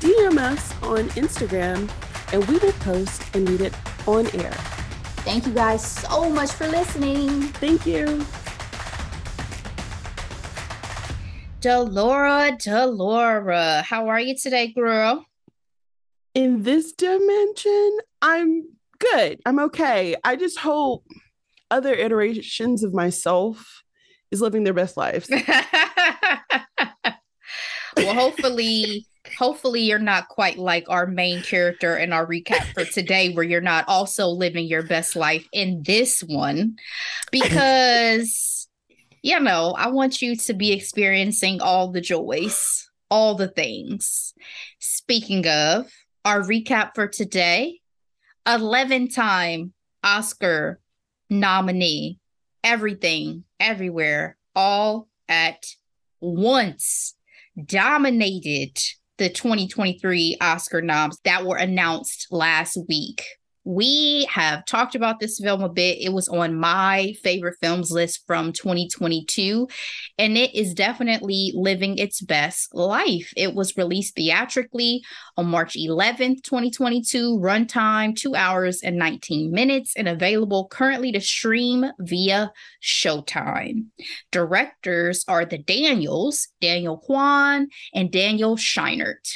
[0.00, 1.90] DM us on Instagram
[2.32, 3.74] and we will post and read it
[4.06, 4.52] on air.
[5.22, 7.42] Thank you guys so much for listening.
[7.42, 8.24] Thank you.
[11.60, 15.26] Delora, Delora, how are you today, girl?
[16.34, 18.64] In this dimension, I'm
[18.98, 19.40] good.
[19.44, 20.16] I'm okay.
[20.24, 21.04] I just hope
[21.70, 23.82] other iterations of myself
[24.30, 25.28] is living their best lives.
[27.98, 29.04] well, hopefully,
[29.40, 33.62] hopefully you're not quite like our main character in our recap for today, where you're
[33.62, 36.76] not also living your best life in this one,
[37.32, 38.68] because
[39.22, 44.34] you know I want you to be experiencing all the joys, all the things.
[44.78, 45.90] Speaking of
[46.26, 47.80] our recap for today,
[48.46, 49.72] 11 time
[50.04, 50.80] Oscar
[51.30, 52.18] nominee,
[52.62, 55.64] everything, everywhere, all at
[56.20, 57.14] once,
[57.64, 58.78] dominated
[59.20, 63.22] the 2023 Oscar noms that were announced last week
[63.70, 65.98] we have talked about this film a bit.
[66.00, 69.68] It was on my favorite films list from 2022,
[70.18, 73.32] and it is definitely living its best life.
[73.36, 75.02] It was released theatrically
[75.36, 81.86] on March 11th, 2022, runtime two hours and 19 minutes, and available currently to stream
[82.00, 83.86] via Showtime.
[84.32, 89.28] Directors are the Daniels, Daniel Kwan, and Daniel Scheinert.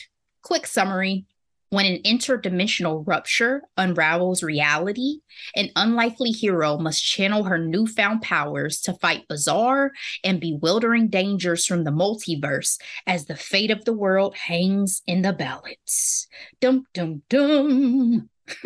[0.42, 1.24] Quick summary
[1.70, 5.18] when an interdimensional rupture unravels reality,
[5.56, 9.92] an unlikely hero must channel her newfound powers to fight bizarre
[10.22, 15.32] and bewildering dangers from the multiverse as the fate of the world hangs in the
[15.32, 16.28] balance.
[16.60, 18.28] Dum dum dum.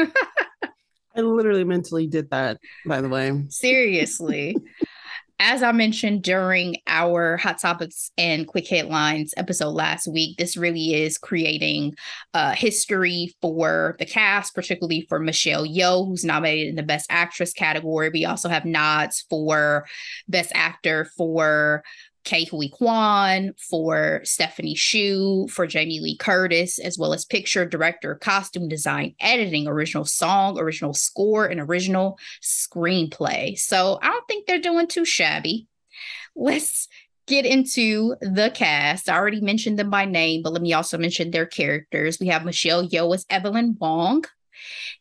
[1.16, 3.32] I literally mentally did that, by the way.
[3.48, 4.56] Seriously
[5.40, 10.94] as I mentioned during our Hot Topics and Quick Headlines episode last week, this really
[10.94, 11.94] is creating
[12.34, 17.52] uh, history for the cast, particularly for Michelle Yeoh, who's nominated in the Best Actress
[17.52, 18.10] category.
[18.12, 19.86] We also have nods for
[20.26, 21.84] Best Actor for
[22.24, 28.14] Ke Huy Quan, for Stephanie Hsu, for Jamie Lee Curtis, as well as picture, director,
[28.16, 33.58] costume design, editing, original song, original score, and original screenplay.
[33.58, 35.66] So I don't think they're doing too shabby.
[36.36, 36.88] Let's
[37.26, 39.08] get into the cast.
[39.08, 42.18] I already mentioned them by name, but let me also mention their characters.
[42.18, 44.24] We have Michelle Yeoh as Evelyn Wong,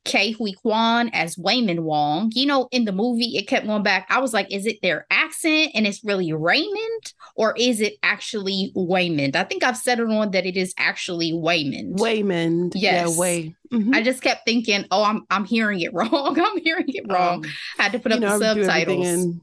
[0.05, 2.31] Ke Huy Quan as Waymond Wong.
[2.33, 4.07] You know, in the movie, it kept going back.
[4.09, 8.71] I was like, is it their accent and it's really Raymond, or is it actually
[8.75, 9.35] Waymond?
[9.35, 11.97] I think I've settled on that it is actually Waymond.
[11.97, 12.73] Waymond.
[12.75, 13.11] Yes.
[13.11, 13.55] Yeah, Way.
[13.71, 13.93] Mm-hmm.
[13.93, 16.39] I just kept thinking, oh, I'm I'm hearing it wrong.
[16.39, 17.45] I'm hearing it wrong.
[17.45, 19.35] Um, I had to put up know, the subtitles.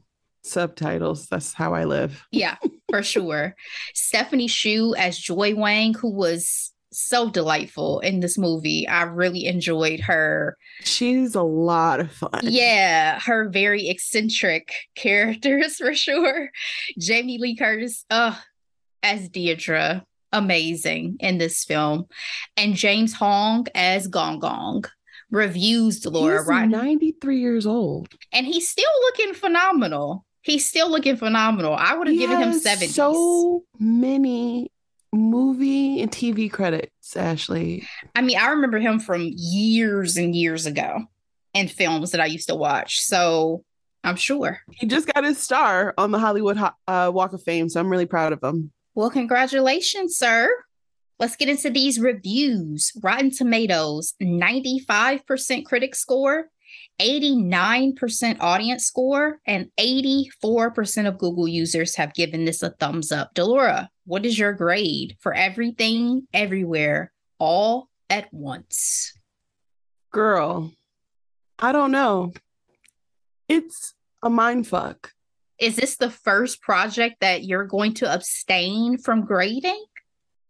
[0.43, 1.27] subtitles.
[1.27, 2.25] That's how I live.
[2.31, 2.55] yeah,
[2.89, 3.55] for sure.
[3.93, 8.87] Stephanie Hsu as Joy Wang, who was so delightful in this movie.
[8.87, 10.57] I really enjoyed her.
[10.81, 12.41] She's a lot of fun.
[12.43, 16.49] Yeah, her very eccentric characters for sure.
[16.97, 18.35] Jamie Lee Curtis, uh,
[19.03, 22.05] as Deirdre, amazing in this film.
[22.57, 24.85] And James Hong as Gong Gong.
[25.31, 26.69] Reviews, Laura, he's right?
[26.69, 28.13] 93 years old.
[28.31, 30.25] And he's still looking phenomenal.
[30.43, 31.73] He's still looking phenomenal.
[31.73, 32.87] I would have given him 70.
[32.87, 34.69] So many
[35.15, 37.87] movie and TV credits, Ashley?
[38.15, 41.05] I mean, I remember him from years and years ago
[41.53, 42.99] and films that I used to watch.
[42.99, 43.63] So
[44.03, 44.59] I'm sure.
[44.71, 47.69] He just got his star on the Hollywood uh, Walk of Fame.
[47.69, 48.71] So I'm really proud of him.
[48.93, 50.49] Well, congratulations, sir.
[51.17, 52.91] Let's get into these reviews.
[53.01, 56.49] Rotten Tomatoes, 95% critic score,
[56.99, 63.33] 89% audience score, and 84% of Google users have given this a thumbs up.
[63.33, 69.13] Delora, what is your grade for everything, everywhere, all at once?
[70.11, 70.71] Girl,
[71.59, 72.33] I don't know.
[73.49, 73.93] It's
[74.23, 75.11] a mind fuck.
[75.59, 79.83] Is this the first project that you're going to abstain from grading?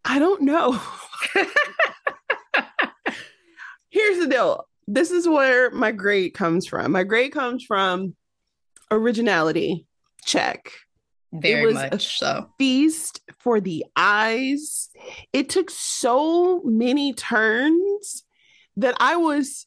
[0.04, 0.80] I don't know.
[3.90, 4.68] Here's the deal.
[4.88, 6.92] This is where my grade comes from.
[6.92, 8.16] My grade comes from
[8.92, 9.86] originality.
[10.24, 10.72] Check.
[11.34, 12.50] Very it was much so.
[12.58, 14.90] Feast for the eyes.
[15.34, 18.24] It took so many turns
[18.78, 19.66] that I was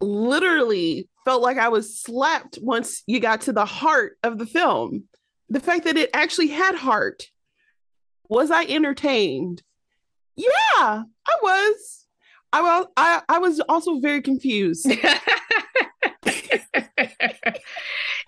[0.00, 5.04] literally felt like I was slapped once you got to the heart of the film.
[5.48, 7.28] The fact that it actually had heart.
[8.28, 9.62] Was I entertained?
[10.36, 11.04] Yeah, I
[11.42, 12.03] was.
[12.54, 14.86] I was I, I was also very confused.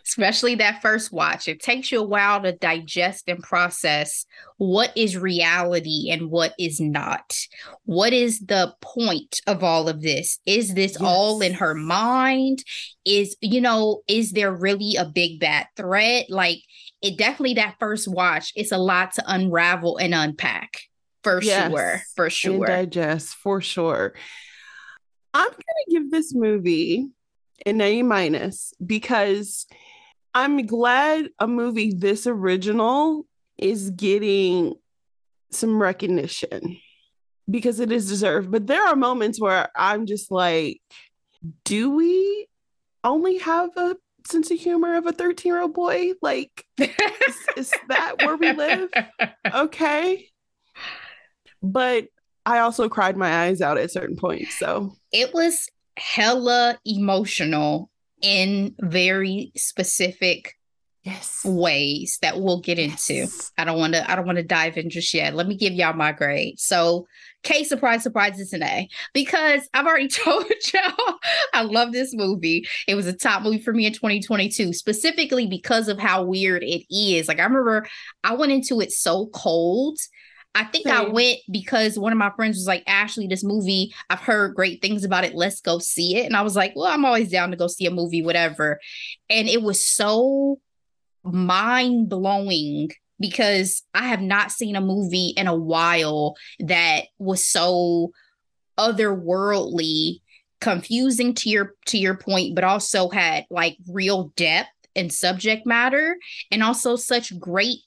[0.04, 1.46] especially that first watch.
[1.46, 4.24] It takes you a while to digest and process
[4.56, 7.36] what is reality and what is not.
[7.84, 10.38] What is the point of all of this?
[10.46, 11.02] Is this yes.
[11.02, 12.64] all in her mind?
[13.04, 16.26] Is, you know, is there really a big bad threat?
[16.30, 16.62] Like,
[17.02, 20.80] it definitely that first watch, it's a lot to unravel and unpack
[21.26, 21.70] for yes.
[21.70, 22.02] sure.
[22.14, 22.54] For sure.
[22.54, 24.14] And digest for sure.
[25.34, 27.08] I'm going to give this movie
[27.64, 29.66] an A minus because
[30.34, 33.26] I'm glad a movie this original
[33.58, 34.74] is getting
[35.50, 36.78] some recognition
[37.50, 38.50] because it is deserved.
[38.50, 40.80] But there are moments where I'm just like,
[41.64, 42.46] do we
[43.04, 43.96] only have a
[44.26, 46.12] sense of humor of a 13 year old boy?
[46.22, 48.90] Like, is, is that where we live?
[49.54, 50.28] Okay.
[51.72, 52.08] But
[52.44, 54.58] I also cried my eyes out at certain points.
[54.58, 57.90] So it was hella emotional
[58.22, 60.54] in very specific
[61.02, 63.14] yes ways that we'll get into.
[63.14, 63.52] Yes.
[63.56, 65.34] I don't want to I don't want to dive in just yet.
[65.34, 66.58] Let me give y'all my grade.
[66.58, 67.06] So
[67.44, 71.14] K surprise surprise it's an A because I've already told y'all
[71.54, 72.66] I love this movie.
[72.88, 76.84] It was a top movie for me in 2022 specifically because of how weird it
[76.94, 77.28] is.
[77.28, 77.86] Like I remember
[78.24, 79.98] I went into it so cold
[80.56, 80.96] I think Same.
[80.96, 84.80] I went because one of my friends was like, Ashley, this movie, I've heard great
[84.80, 85.34] things about it.
[85.34, 86.24] Let's go see it.
[86.24, 88.80] And I was like, well, I'm always down to go see a movie, whatever.
[89.28, 90.58] And it was so
[91.22, 92.88] mind blowing
[93.20, 98.12] because I have not seen a movie in a while that was so
[98.78, 100.20] otherworldly,
[100.62, 106.16] confusing to your to your point, but also had like real depth and subject matter
[106.50, 107.80] and also such great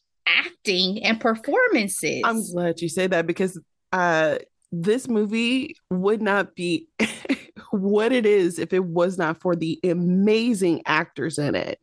[0.45, 2.21] acting and performances.
[2.23, 3.59] I'm glad you say that because
[3.91, 4.37] uh
[4.71, 6.87] this movie would not be
[7.71, 11.79] what it is if it was not for the amazing actors in it.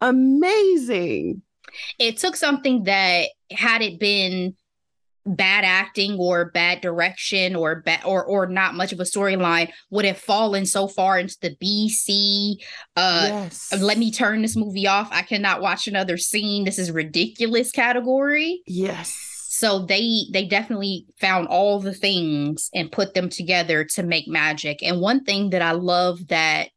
[0.00, 1.42] Amazing.
[1.98, 4.54] It took something that had it been
[5.26, 10.04] bad acting or bad direction or bad or or not much of a storyline would
[10.04, 12.56] have fallen so far into the BC
[12.96, 13.72] uh yes.
[13.80, 15.08] let me turn this movie off.
[15.12, 16.64] I cannot watch another scene.
[16.64, 18.62] This is ridiculous category.
[18.66, 19.16] Yes.
[19.60, 24.82] So they they definitely found all the things and put them together to make magic.
[24.82, 26.70] And one thing that I love that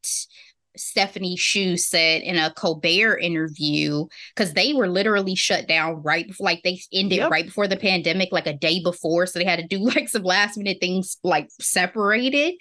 [0.76, 4.06] Stephanie Hsu said in a Colbert interview
[4.36, 7.32] because they were literally shut down right before, like they ended yep.
[7.32, 9.26] right before the pandemic, like a day before.
[9.26, 12.56] So they had to do like some last minute things like separated.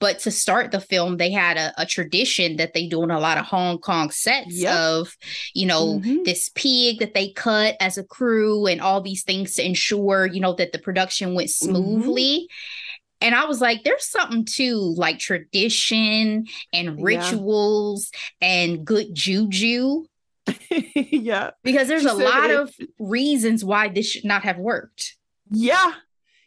[0.00, 3.18] But to start the film, they had a, a tradition that they do in a
[3.18, 4.74] lot of Hong Kong sets yep.
[4.74, 5.16] of,
[5.54, 6.22] you know, mm-hmm.
[6.24, 10.40] this pig that they cut as a crew and all these things to ensure, you
[10.40, 11.70] know, that the production went mm-hmm.
[11.70, 12.48] smoothly.
[12.48, 12.84] Mm-hmm
[13.20, 18.10] and I was like, there's something to like tradition and rituals
[18.40, 18.48] yeah.
[18.48, 20.04] and good juju.
[20.94, 21.50] yeah.
[21.62, 25.16] Because there's she a lot it, of reasons why this should not have worked.
[25.50, 25.92] Yeah.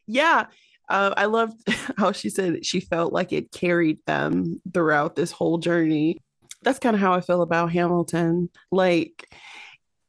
[0.08, 0.46] Yeah.
[0.90, 1.62] Uh, I loved
[1.98, 6.18] how she said she felt like it carried them throughout this whole journey.
[6.64, 8.50] That's kind of how I feel about Hamilton.
[8.72, 9.34] Like,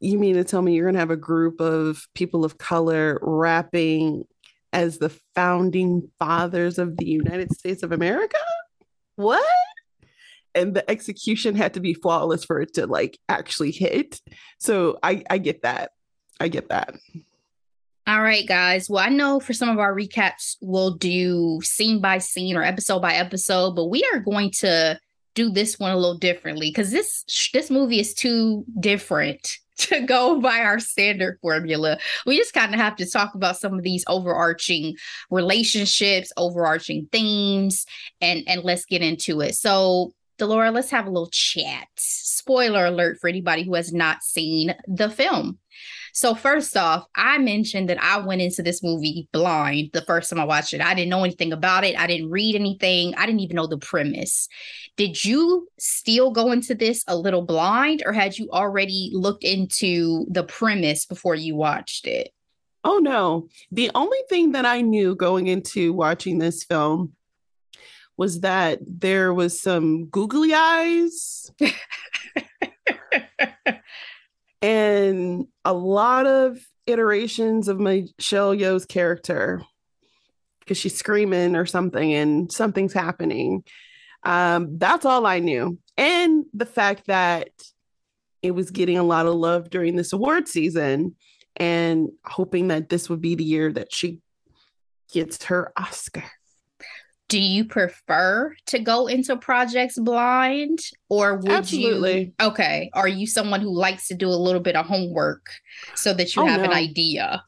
[0.01, 3.19] you mean to tell me you're going to have a group of people of color
[3.23, 4.25] rapping
[4.73, 8.39] as the founding fathers of the United States of America?
[9.17, 9.45] What?
[10.55, 14.21] And the execution had to be flawless for it to like actually hit.
[14.59, 15.93] So I I get that.
[16.41, 16.95] I get that.
[18.07, 18.91] All right, guys.
[18.91, 23.01] Well, I know for some of our recaps, we'll do scene by scene or episode
[23.01, 24.99] by episode, but we are going to
[25.35, 30.41] do this one a little differently because this this movie is too different to go
[30.41, 31.99] by our standard formula.
[32.27, 34.97] We just kind of have to talk about some of these overarching
[35.31, 37.87] relationships, overarching themes,
[38.21, 39.55] and and let's get into it.
[39.55, 41.89] So, Delora, let's have a little chat.
[41.97, 45.59] Spoiler alert for anybody who has not seen the film.
[46.13, 50.39] So first off, I mentioned that I went into this movie blind the first time
[50.39, 50.83] I watched it.
[50.83, 51.99] I didn't know anything about it.
[51.99, 53.15] I didn't read anything.
[53.15, 54.47] I didn't even know the premise.
[54.97, 60.27] Did you still go into this a little blind or had you already looked into
[60.31, 62.29] the premise before you watched it?
[62.85, 63.49] Oh no.
[63.71, 67.15] The only thing that I knew going into watching this film
[68.19, 71.51] was that there was some googly eyes
[74.63, 79.63] and a lot of iterations of Michelle Yeoh's character.
[80.61, 83.65] because she's screaming or something and something's happening.
[84.23, 85.79] Um, that's all I knew.
[85.97, 87.49] And the fact that
[88.43, 91.17] it was getting a lot of love during this award season
[91.57, 94.21] and hoping that this would be the year that she
[95.13, 96.25] gets her Oscar.
[97.33, 102.35] Do you prefer to go into projects blind or would Absolutely.
[102.39, 105.47] you Okay, are you someone who likes to do a little bit of homework
[105.95, 107.43] so that you Oh, have an idea?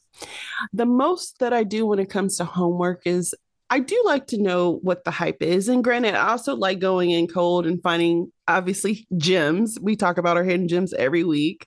[0.72, 3.34] The most that I do when it comes to homework is
[3.68, 5.68] I do like to know what the hype is.
[5.68, 9.78] And granted, I also like going in cold and finding obviously gems.
[9.78, 11.66] We talk about our hidden gems every week,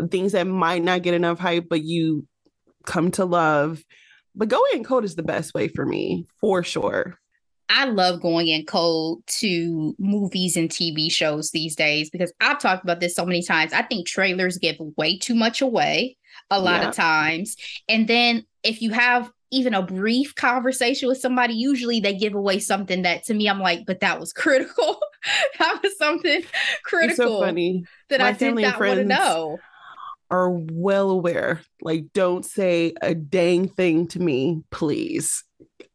[0.00, 2.26] um, things that might not get enough hype, but you
[2.84, 3.80] come to love.
[4.34, 7.16] But going in cold is the best way for me, for sure.
[7.68, 12.84] I love going in cold to movies and TV shows these days because I've talked
[12.84, 13.72] about this so many times.
[13.72, 16.16] I think trailers give way too much away
[16.50, 16.88] a lot Yeah.
[16.90, 17.56] of times.
[17.88, 22.58] And then if you have even a brief conversation with somebody, usually they give away
[22.58, 24.98] something that to me, I'm like, but that was critical.
[25.58, 26.42] that was something
[26.82, 27.84] critical so funny.
[28.10, 29.58] that My I did not want to know.
[30.30, 31.60] Are well aware.
[31.80, 35.44] Like, don't say a dang thing to me, please.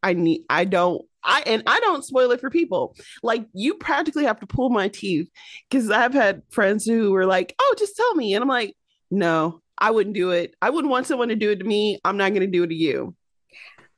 [0.02, 2.96] I need, I don't, I, and I don't spoil it for people.
[3.24, 5.30] Like, you practically have to pull my teeth
[5.70, 8.34] because I've had friends who were like, oh, just tell me.
[8.34, 8.76] And I'm like,
[9.12, 10.56] no, I wouldn't do it.
[10.62, 12.00] I wouldn't want someone to do it to me.
[12.04, 13.16] I'm not going to do it to you.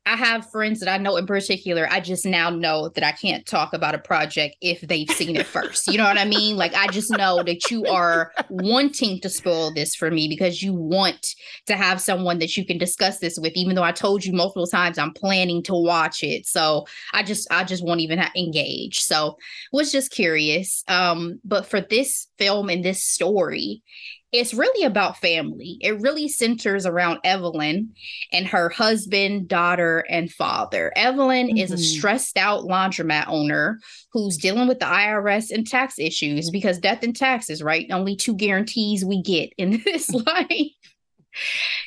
[0.06, 1.88] I have friends that I know in particular.
[1.90, 5.46] I just now know that I can't talk about a project if they've seen it
[5.46, 5.88] first.
[5.88, 6.58] You know what I mean?
[6.58, 10.74] Like, I just know that you are wanting to spoil this for me because you
[10.74, 11.36] want
[11.68, 14.66] to have someone that you can discuss this with, even though I told you multiple
[14.66, 16.48] times I'm planning to watch it.
[16.48, 19.02] So I just, I just won't even engage.
[19.02, 19.38] So
[19.72, 20.84] was just curious.
[20.88, 23.84] Um, but for this film and this story,
[24.32, 25.78] it's really about family.
[25.82, 27.94] It really centers around Evelyn
[28.32, 30.94] and her husband, daughter, and father.
[30.96, 31.80] Evelyn is a Mhm.
[31.80, 33.80] stressed out laundromat owner
[34.14, 37.88] who's dealing with the IRS and tax issues because death and taxes, right?
[37.92, 40.72] Only two guarantees we get in this life.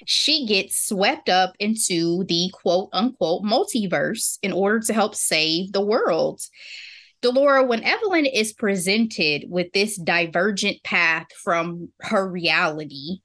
[0.06, 5.82] She gets swept up into the quote unquote multiverse in order to help save the
[5.84, 6.40] world.
[7.24, 13.20] Delora, when Evelyn is presented with this divergent path from her reality,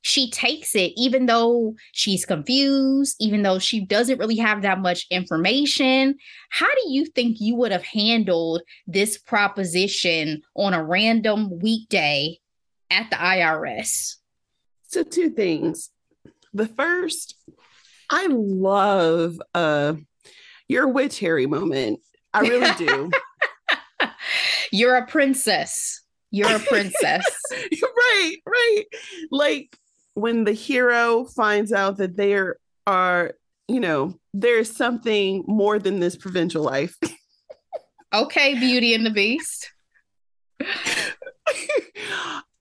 [0.00, 5.06] she takes it even though she's confused, even though she doesn't really have that much
[5.10, 6.16] information.
[6.48, 12.38] How do you think you would have handled this proposition on a random weekday
[12.90, 14.14] at the IRS?
[14.84, 15.90] So, two things.
[16.54, 17.34] The first,
[18.08, 19.96] I love uh,
[20.68, 22.00] your witch Harry moment.
[22.32, 23.10] I really do.
[24.72, 26.02] You're a princess.
[26.30, 27.24] You're a princess.
[27.52, 28.84] right, right.
[29.30, 29.76] Like
[30.14, 32.56] when the hero finds out that there
[32.86, 33.32] are,
[33.68, 36.96] you know, there's something more than this provincial life.
[38.14, 39.70] okay, Beauty and the Beast.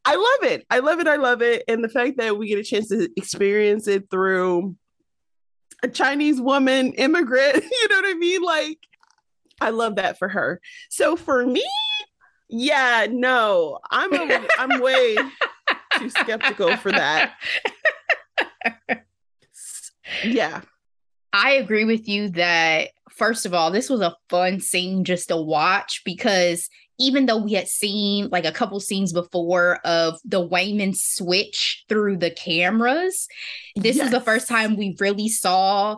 [0.03, 0.65] I love it.
[0.69, 1.07] I love it.
[1.07, 1.63] I love it.
[1.67, 4.75] And the fact that we get a chance to experience it through
[5.83, 8.41] a Chinese woman immigrant, you know what I mean?
[8.41, 8.79] Like,
[9.61, 10.59] I love that for her.
[10.89, 11.63] So for me,
[12.49, 15.15] yeah, no, I'm a, I'm way
[15.97, 17.35] too skeptical for that.
[20.23, 20.61] Yeah.
[21.33, 25.37] I agree with you that first of all, this was a fun scene just to
[25.37, 30.95] watch because even though we had seen like a couple scenes before of the Waymond
[30.95, 33.27] switch through the cameras,
[33.75, 35.97] this is the first time we really saw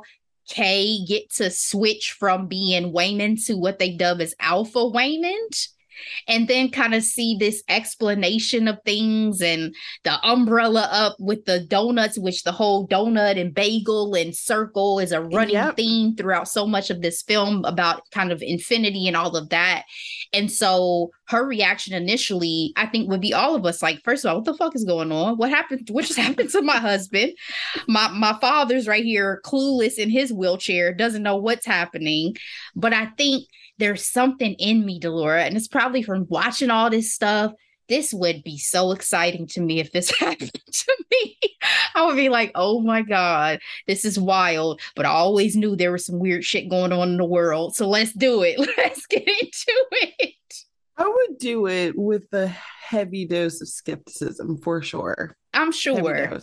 [0.49, 5.67] Ke get to switch from being Waymond to what they dub as Alpha Waymond.
[6.27, 11.59] And then kind of see this explanation of things and the umbrella up with the
[11.59, 15.77] donuts, which the whole donut and bagel and circle is a running Yep.
[15.77, 19.83] theme throughout so much of this film about kind of infinity and all of that.
[20.31, 24.29] And so her reaction initially, I think, would be all of us like, first of
[24.29, 25.37] all, what the fuck is going on?
[25.37, 25.87] What happened?
[25.91, 27.33] What just happened to my husband?
[27.87, 32.35] My my father's right here, clueless in his wheelchair, doesn't know what's happening.
[32.75, 33.45] But I think
[33.77, 37.53] there's something in me, Delora, and it's probably from watching all this stuff.
[37.89, 41.37] This would be so exciting to me if this happened to me.
[41.95, 44.81] I would be like, oh my God, this is wild.
[44.95, 47.75] But I always knew there was some weird shit going on in the world.
[47.75, 48.59] So let's do it.
[48.77, 50.35] Let's get into it.
[50.95, 55.35] I would do it with a heavy dose of skepticism for sure.
[55.53, 56.39] I'm sure.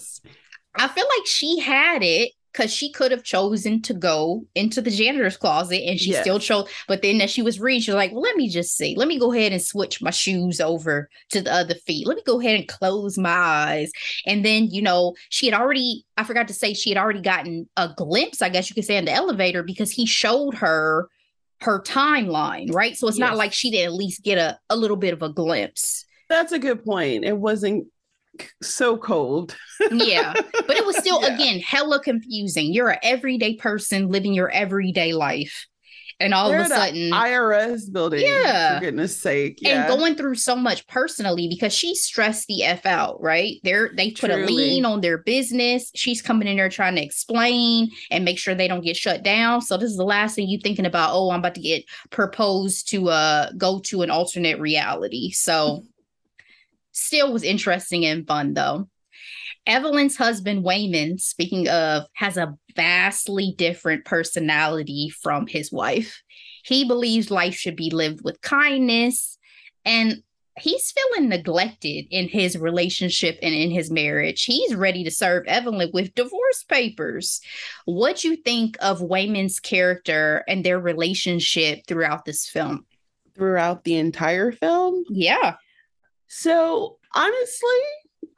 [0.74, 4.90] I feel like she had it because she could have chosen to go into the
[4.90, 6.22] janitor's closet and she Yes.
[6.22, 6.68] still chose.
[6.88, 8.94] But then as she was reading, she was like, well, let me just see.
[8.96, 12.06] Let me go ahead and switch my shoes over to the other feet.
[12.06, 13.92] Let me go ahead and close my eyes.
[14.26, 17.68] And then, you know, she had already, I forgot to say, she had already gotten
[17.76, 21.08] a glimpse, I guess you could say, in the elevator because he showed her
[21.60, 22.96] her timeline, right?
[22.96, 25.28] So it's not like she didn't at least get a, a little bit of a
[25.28, 26.06] glimpse.
[26.30, 27.24] That's a good point.
[27.24, 27.86] It wasn't
[28.62, 29.56] so cold.
[29.90, 30.32] Yeah.
[30.34, 31.34] But it was still, Yeah.
[31.34, 32.72] again, hella confusing.
[32.72, 35.66] You're an everyday person living your everyday life.
[36.22, 38.20] And all They're of a sudden, IRS building.
[38.20, 38.74] Yeah.
[38.78, 39.58] For goodness sake.
[39.62, 39.86] Yeah.
[39.90, 43.54] and going through so much personally because she stressed the F out, right?
[43.64, 44.52] They're they put a Truly.
[44.52, 45.90] lien on their business.
[45.94, 49.62] She's coming in there trying to explain and make sure they don't get shut down.
[49.62, 52.90] So this is the last thing you thinking about, oh, I'm about to get proposed
[52.90, 55.30] to uh go to an alternate reality.
[55.30, 55.84] So
[56.92, 58.88] still was interesting and fun though.
[59.66, 66.22] Evelyn's husband, Waymond, speaking of, has a vastly different personality from his wife.
[66.64, 69.38] He believes life should be lived with kindness,
[69.84, 70.22] and
[70.58, 74.44] he's feeling neglected in his relationship and in his marriage.
[74.44, 77.40] He's ready to serve Evelyn with divorce papers.
[77.84, 82.86] What do you think of Waymond's character and their relationship throughout this film?
[83.40, 85.02] throughout the entire film.
[85.08, 85.54] Yeah.
[86.32, 87.68] So honestly,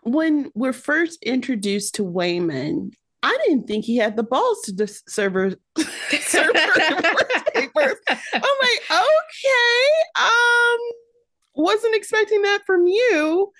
[0.02, 5.08] when we're first introduced to Waymond, I didn't think he had the balls to just
[5.08, 7.14] serve her, serve her
[7.54, 7.96] papers.
[8.08, 9.84] I'm like, okay,
[10.18, 10.78] um,
[11.54, 13.52] wasn't expecting that from you.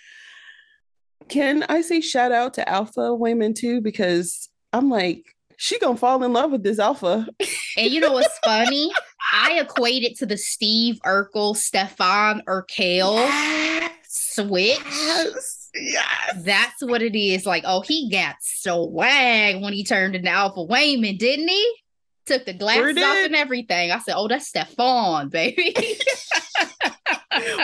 [1.29, 3.83] Can I say shout out to Alpha Waymond too?
[3.83, 5.27] Because I'm like,
[5.59, 7.29] she gonna fall in love with this Alpha.
[7.77, 8.91] And you know what's funny?
[9.35, 13.29] I equate it to the Steve Urkel, Stefan Urquelle
[13.83, 13.92] Yes,
[14.33, 14.81] switch.
[14.85, 16.43] yes, yes.
[16.43, 17.47] That's what it is.
[17.47, 21.77] Like, oh, he got swag when he turned into Alpha Waymond, didn't he?
[22.27, 23.91] Took the glasses off and everything.
[23.91, 25.75] I said, oh, that's Stefan, baby.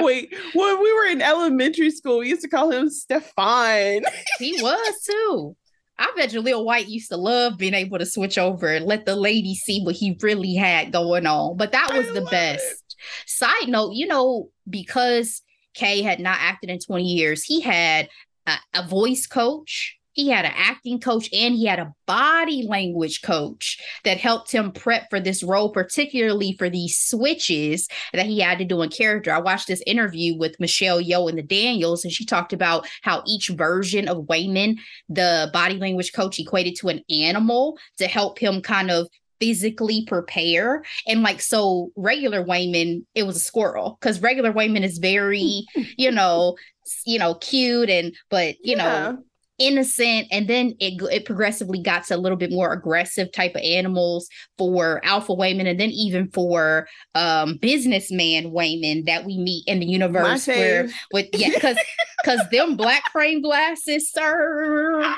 [0.00, 4.02] Wait, when we were in elementary school, we used to call him Stefan.
[4.38, 5.56] he was too.
[5.98, 9.04] I bet you Jaleel White used to love being able to switch over and let
[9.04, 11.56] the lady see what he really had going on.
[11.56, 12.96] But that was I the best.
[13.26, 15.43] Side note, you know, because
[15.78, 18.08] Ke had not acted in 20 years, he had
[18.47, 23.23] a, a voice coach, he had an acting coach, and he had a body language
[23.23, 28.58] coach that helped him prep for this role, particularly for these switches that he had
[28.58, 29.32] to do in character.
[29.32, 33.23] I watched this interview with Michelle Yeoh and the Daniels, and she talked about how
[33.28, 38.60] each version of Waymond, the body language coach, equated to an animal to help him
[38.60, 39.06] kind of
[39.40, 40.82] physically prepare.
[41.06, 45.64] And like, so regular Waymond, it was a squirrel because regular Waymond is very,
[45.96, 46.56] you know,
[47.04, 49.10] you know, cute and, but, you Yeah.
[49.10, 49.24] know,
[49.60, 53.60] innocent and then it it progressively got to a little bit more aggressive type of
[53.64, 59.80] animals for alpha waymond and then even for um businessman waymond that we meet in
[59.80, 61.76] the universe where with yeah because
[62.22, 65.12] because them black frame glasses sir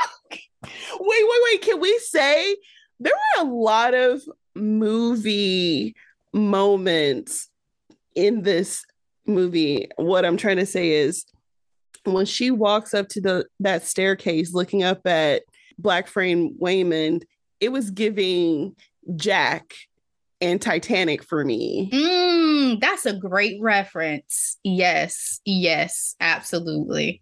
[0.62, 1.62] Wait, wait, wait.
[1.62, 2.56] Can we say
[3.00, 4.22] there were a lot of
[4.54, 5.94] movie
[6.32, 7.48] moments
[8.14, 8.84] in this
[9.26, 9.88] movie?
[9.96, 11.24] What I'm trying to say is
[12.04, 15.42] when she walks up to the that staircase looking up at
[15.78, 17.22] Black Frame Waymond,
[17.60, 18.76] it was giving
[19.16, 19.72] Jack
[20.40, 21.90] and Titanic for me.
[21.92, 27.20] mm, that's a great reference yes yes absolutely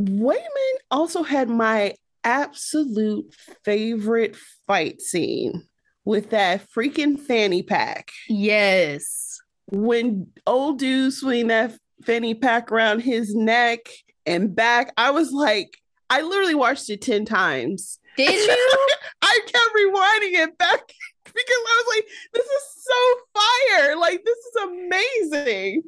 [0.00, 3.34] Waymond also had my absolute
[3.64, 5.66] favorite fight scene
[6.04, 8.10] with that freaking fanny pack.
[8.28, 13.80] yes When old dude swing that fanny pack around his neck
[14.26, 15.78] and back, I was like,
[16.10, 17.98] I literally watched it 10 times.
[18.16, 18.86] did you
[19.22, 20.92] I kept rewinding it back
[21.24, 23.40] because I was like, this is so
[23.80, 23.96] fire.
[23.96, 25.82] Like, this is amazing.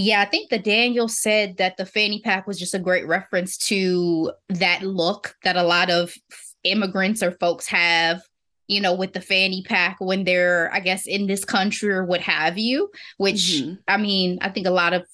[0.00, 3.58] Yeah, I think the Daniel said that the fanny pack was just a great reference
[3.66, 6.14] to that look that a lot of
[6.62, 8.22] immigrants or folks have,
[8.68, 12.20] you know, with the fanny pack when they're, I guess, in this country or what
[12.20, 12.92] have you.
[13.16, 13.78] Which, Mhm.
[13.88, 15.04] I mean, I think a lot of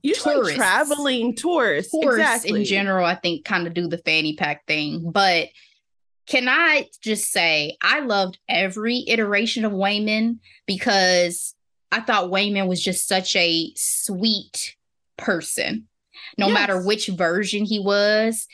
[0.00, 0.56] Usually Tourists.
[0.56, 1.90] traveling tourists.
[1.92, 2.60] tourists exactly.
[2.60, 5.10] in general, I think, kind of do the fanny pack thing.
[5.10, 5.48] But
[6.28, 11.56] can I just say, I loved every iteration of Waymond because
[11.92, 14.76] I thought Waymond was just such a sweet
[15.16, 15.88] person,
[16.38, 16.54] no Yes.
[16.54, 18.46] matter which version he was.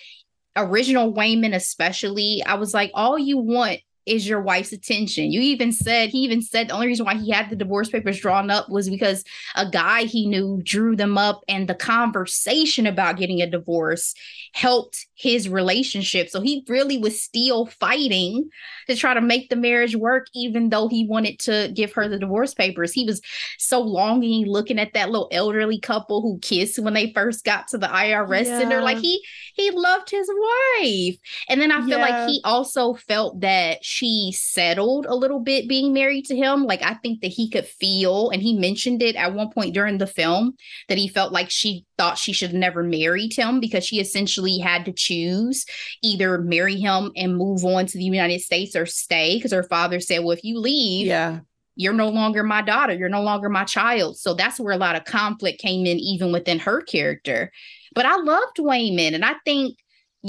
[0.57, 5.33] Original Waymond, especially, I was like, all you want is your wife's attention.
[5.33, 8.21] You even said, he even said the only reason why he had the divorce papers
[8.21, 9.25] drawn up was because
[9.57, 14.15] a guy he knew drew them up, and the conversation about getting a divorce
[14.55, 16.29] helped his relationship.
[16.29, 18.49] So he really was still fighting
[18.89, 22.19] to try to make the marriage work, even though he wanted to give her the
[22.19, 22.93] divorce papers.
[22.93, 23.21] He was
[23.59, 27.79] so longing looking at that little elderly couple who kissed when they first got to
[27.79, 28.57] the IRS Yeah.
[28.57, 28.83] center.
[28.83, 29.23] Like he
[29.55, 30.29] he loved his
[30.81, 31.17] wife.
[31.49, 32.05] And then I feel Yeah.
[32.07, 33.96] like he also felt that she
[34.33, 36.65] settled a little bit being married to him.
[36.65, 39.99] Like I think that he could feel, and he mentioned it at one point during
[39.99, 40.55] the film,
[40.89, 44.59] that he felt like she thought she should have never married him because she essentially
[44.59, 45.65] had to choose
[46.03, 50.01] either marry him and move on to the United States or stay because her father
[50.01, 51.41] said, Well, if you leave, Yeah.
[51.75, 52.95] you're no longer my daughter.
[52.95, 54.19] You're no longer my child.
[54.19, 57.51] So that's where a lot of conflict came in, even within her character.
[57.95, 59.79] But I loved Waymond, and I think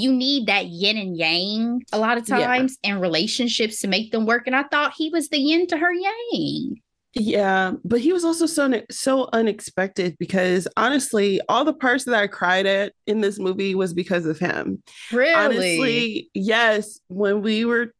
[0.00, 2.38] you need that yin and yang a lot of Yeah.
[2.40, 4.46] times in relationships to make them work.
[4.46, 6.76] And I thought he was the yin to her yang.
[7.14, 12.26] Yeah, but he was also so so unexpected because honestly, all the parts that I
[12.26, 14.82] cried at in this movie was because of him.
[15.10, 15.34] Really?
[15.34, 17.92] Honestly, yes, when we were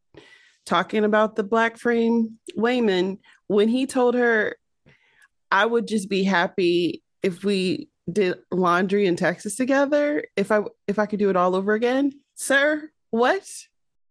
[0.65, 4.55] talking about the black frame Waymond, when he told her
[5.51, 10.99] I would just be happy if we did laundry in Texas together, if I if
[10.99, 12.13] I could do it all over again.
[12.35, 13.47] Sir, what?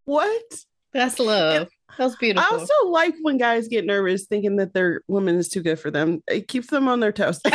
[0.04, 0.64] What?
[0.92, 1.68] that's love.
[1.96, 2.46] That was beautiful.
[2.48, 5.90] I also like when guys get nervous thinking that their woman is too good for
[5.90, 6.22] them.
[6.28, 7.40] It keeps them on their toes.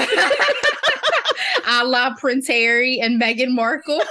[1.68, 4.02] a la Prince Harry and Meghan Markle.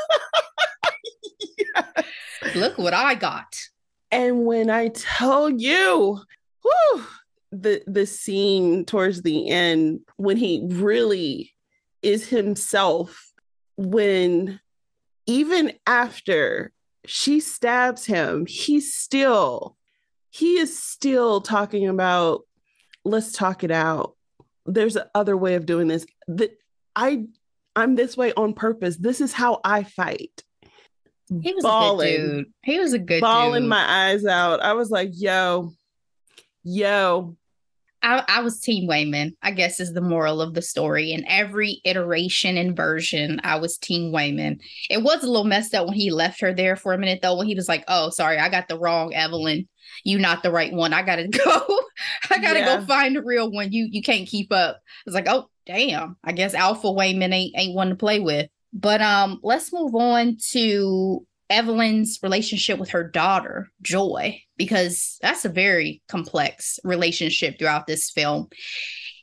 [2.54, 3.54] Look what I got.
[4.10, 6.20] and when I tell you,
[6.62, 7.04] whew,
[7.50, 11.52] the the scene towards the end when he really
[12.02, 13.32] is himself,
[13.76, 14.60] when
[15.26, 16.72] even after
[17.06, 19.76] she stabs him, he's still
[20.30, 22.42] he is still talking about
[23.04, 24.16] let's talk it out.
[24.64, 26.06] There's another way of doing this.
[26.28, 26.58] That
[26.96, 27.24] I
[27.76, 28.96] I'm this way on purpose.
[28.96, 30.42] This is how I fight.
[31.40, 32.06] He was Ballin'.
[32.06, 32.52] a good dude.
[32.62, 33.70] He was a good bawling dude.
[33.70, 34.60] my eyes out.
[34.60, 35.72] I was like, yo,
[36.62, 37.36] yo.
[38.02, 41.12] I, I was Team Waymond, I guess is the moral of the story.
[41.12, 44.60] In every iteration and version, I was Team Waymond.
[44.90, 47.36] It was a little messed up when he left her there for a minute, though,
[47.36, 49.68] when he was like, Oh, sorry, I got the wrong Evelyn.
[50.04, 50.92] You not the right one.
[50.92, 51.80] I gotta go.
[52.30, 52.80] I gotta Yeah.
[52.80, 53.72] go find the real one.
[53.72, 54.80] You you can't keep up.
[55.06, 56.16] It's like, oh damn.
[56.24, 58.48] I guess Alpha Waymond ain't ain't one to play with.
[58.72, 65.50] But um, let's move on to Evelyn's relationship with her daughter, Joy, because that's a
[65.50, 68.48] very complex relationship throughout this film.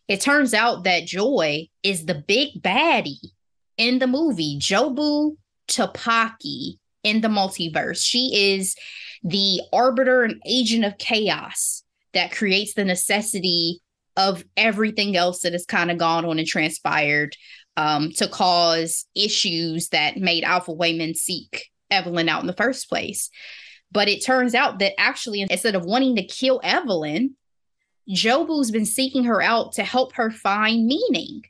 [0.08, 3.32] It turns out that Joy is the big baddie
[3.78, 5.38] in the movie, Jobu
[5.68, 8.04] Tupaki in the multiverse.
[8.04, 8.76] She is
[9.24, 13.82] the arbiter and agent of chaos that creates the necessity
[14.16, 17.36] of everything else that has kind of gone on and transpired
[17.78, 23.30] um, to cause issues that made Alpha Waymond seek Evelyn out in the first place.
[23.92, 27.36] But it turns out that actually, instead of wanting to kill Evelyn,
[28.10, 31.44] Jobu's been seeking her out to help her find meaning.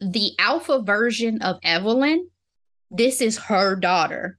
[0.00, 2.28] The alpha version of Evelyn,
[2.90, 4.38] this is her daughter.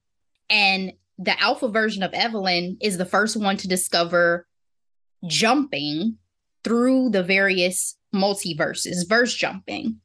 [0.50, 4.46] And the alpha version of Evelyn is the first one to discover
[5.28, 6.18] jumping
[6.64, 10.02] through the various multiverses, verse jumping.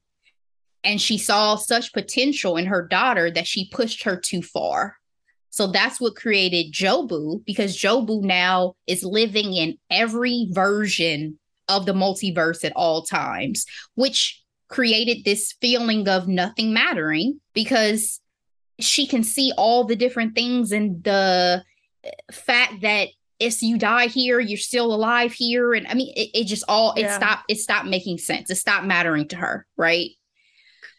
[0.82, 4.96] And she saw such potential in her daughter that she pushed her too far.
[5.50, 11.92] So that's what created Jobu because Jobu now is living in every version of the
[11.92, 18.20] multiverse at all times, which created this feeling of nothing mattering because
[18.78, 21.62] she can see all the different things and the
[22.04, 23.08] eh, fact that
[23.40, 25.72] if you die here, you're still alive here.
[25.72, 27.16] And I mean, it, it just all, it Yeah.
[27.16, 28.50] stopped, it stopped making sense.
[28.50, 30.10] It stopped mattering to her, right?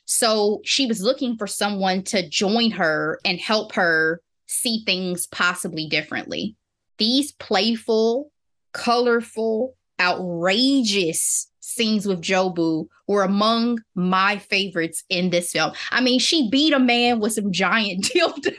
[0.05, 5.87] So she was looking for someone to join her and help her see things possibly
[5.87, 6.55] differently.
[6.97, 8.31] These playful,
[8.73, 15.71] colorful, outrageous scenes with Jobu were among my favorites in this film.
[15.89, 18.55] I mean, she beat a man with some giant dildos.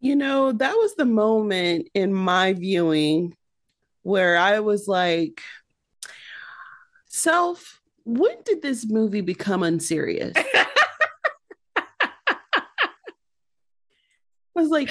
[0.00, 3.36] You know, that was the moment in my viewing
[4.02, 5.40] where I was like,
[7.06, 10.34] self, when did this movie become unserious?
[14.56, 14.90] I was like,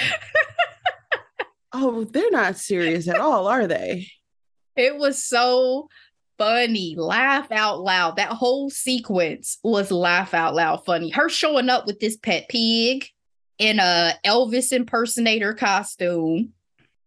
[1.73, 4.07] oh, they're not serious at all, are they?
[4.75, 5.89] It was so
[6.37, 6.95] funny.
[6.97, 8.15] Laugh out loud.
[8.15, 11.09] That whole sequence was laugh out loud funny.
[11.09, 13.07] Her showing up with this pet pig
[13.59, 16.53] in a Elvis impersonator costume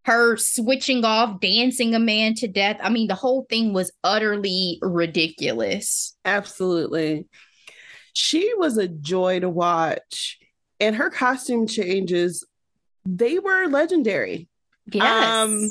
[0.04, 2.78] her switching off, dancing a man to death.
[2.82, 6.16] I mean, the whole thing was utterly ridiculous.
[6.24, 7.26] Absolutely.
[8.12, 10.38] She was a joy to watch.
[10.80, 12.44] And her costume changes,
[13.04, 14.48] they were legendary.
[14.92, 15.26] Yes.
[15.26, 15.70] Um,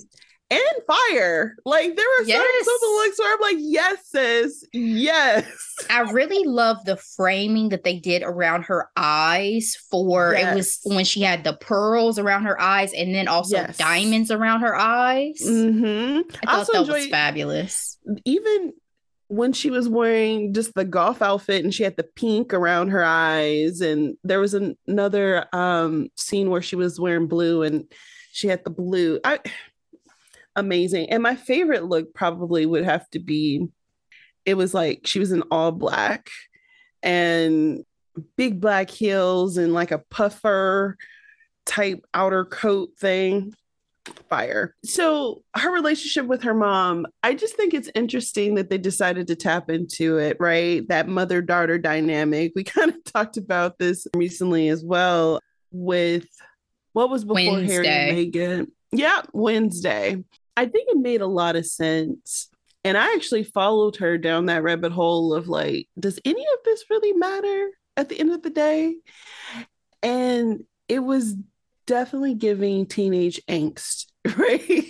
[0.53, 1.55] and fire.
[1.65, 2.65] Like there were yes.
[2.65, 5.45] some, some looks where I'm like, yes, sis, yes.
[5.89, 9.75] I really love the framing that they did around her eyes.
[9.89, 10.51] For yes.
[10.51, 13.77] it was when she had the pearls around her eyes, and then also yes.
[13.77, 15.41] diamonds around her eyes.
[15.43, 16.29] Mm-hmm.
[16.45, 17.97] I thought also that was fabulous.
[18.25, 18.73] Even
[19.35, 23.03] when she was wearing just the golf outfit and she had the pink around her
[23.03, 27.91] eyes and there was an- another um scene where she was wearing blue and
[28.31, 29.39] she had the blue i
[30.55, 31.09] amazing.
[31.09, 33.67] And my favorite look probably would have to be
[34.45, 36.29] it was like she was in all black
[37.01, 37.83] and
[38.35, 40.97] big black heels and like a puffer
[41.65, 43.53] type outer coat thing.
[44.29, 44.75] Fire.
[44.83, 49.35] So her relationship with her mom, I just think it's interesting that they decided to
[49.35, 50.85] tap into it, right?
[50.89, 52.51] That mother daughter dynamic.
[52.55, 55.39] We kind of talked about this recently as well
[55.71, 56.27] with
[56.93, 57.73] what was before Wednesday.
[57.73, 58.67] Harry and Meghan.
[58.91, 60.23] Yeah, Wednesday.
[60.55, 62.49] I think it made a lot of sense.
[62.83, 66.83] And I actually followed her down that rabbit hole of like, does any of this
[66.89, 68.95] really matter at the end of the day?
[70.01, 71.35] And it was
[71.85, 74.83] definitely giving teenage angst, right?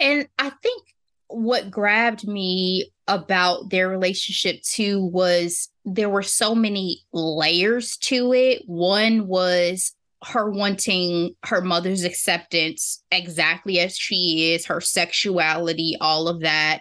[0.00, 0.82] and I think
[1.28, 8.62] what grabbed me about their relationship too was there were so many layers to it.
[8.66, 9.94] One was
[10.24, 16.80] her wanting her mother's acceptance exactly as she is, her sexuality, all of that.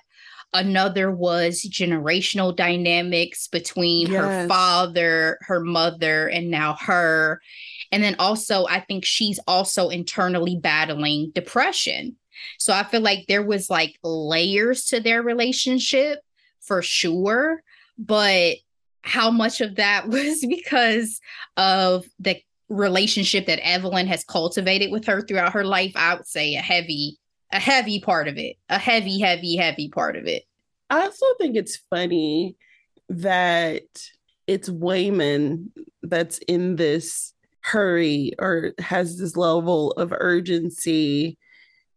[0.54, 4.22] Another was generational dynamics between yes.
[4.22, 7.42] her father, her mother, and now her.
[7.92, 12.18] And then also, I think she's also internally battling depression.
[12.60, 16.20] So I feel like there was like layers to their relationship
[16.62, 17.64] for sure.
[17.98, 18.58] But
[19.02, 21.20] how much of that was because
[21.56, 26.56] of the relationship that Evelyn has cultivated with her throughout her life, I would say
[26.56, 27.18] a heavy,
[27.52, 30.44] a heavy part of it, a heavy, heavy, heavy part of it.
[30.90, 32.56] I also think it's funny
[33.10, 33.84] that
[34.48, 35.70] it's Waymond
[36.02, 37.34] that's in this
[37.68, 41.38] hurry or has this level of urgency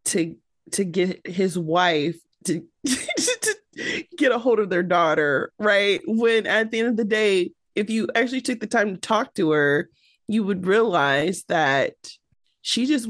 [0.07, 0.37] to
[0.73, 3.57] to get his wife to, to
[4.17, 6.01] get a hold of their daughter, right?
[6.07, 9.35] When at the end of the day, if you actually took the time to talk
[9.35, 9.91] to her,
[10.29, 11.95] you would realize that
[12.63, 13.09] she just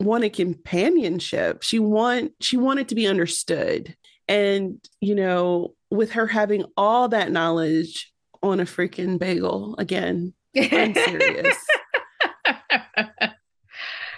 [0.00, 1.62] wanted companionship.
[1.62, 3.96] She want she wanted to be understood.
[4.28, 10.94] And you know, with her having all that knowledge on a freaking bagel again, I'm
[10.94, 11.56] serious.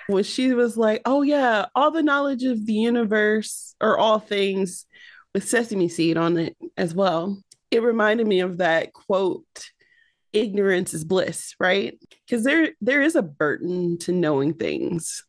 [0.08, 4.86] When she was like, "Oh yeah, all the knowledge of the universe or all things
[5.34, 7.40] with sesame seed on it as well."
[7.70, 9.70] It reminded me of that quote
[10.32, 11.98] ignorance is bliss, right?
[12.26, 15.24] Because there there is a burden to knowing things.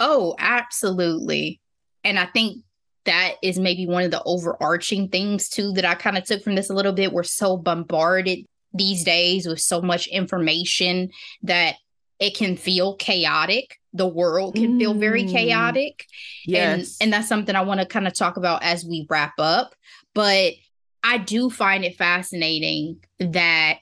[0.00, 1.60] Oh, absolutely.
[2.04, 2.62] And I think
[3.04, 6.56] that is maybe one of the overarching things too that I kind of took from
[6.56, 7.12] this a little bit.
[7.12, 11.10] We're so bombarded these days with so much information
[11.42, 11.76] that
[12.18, 13.78] it can feel chaotic.
[13.92, 15.30] The world can feel very mm.
[15.30, 16.06] chaotic.
[16.44, 16.98] Yes.
[17.00, 19.74] And, and that's something I want to kind of talk about as we wrap up.
[20.14, 20.54] But
[21.02, 23.78] I do find it fascinating that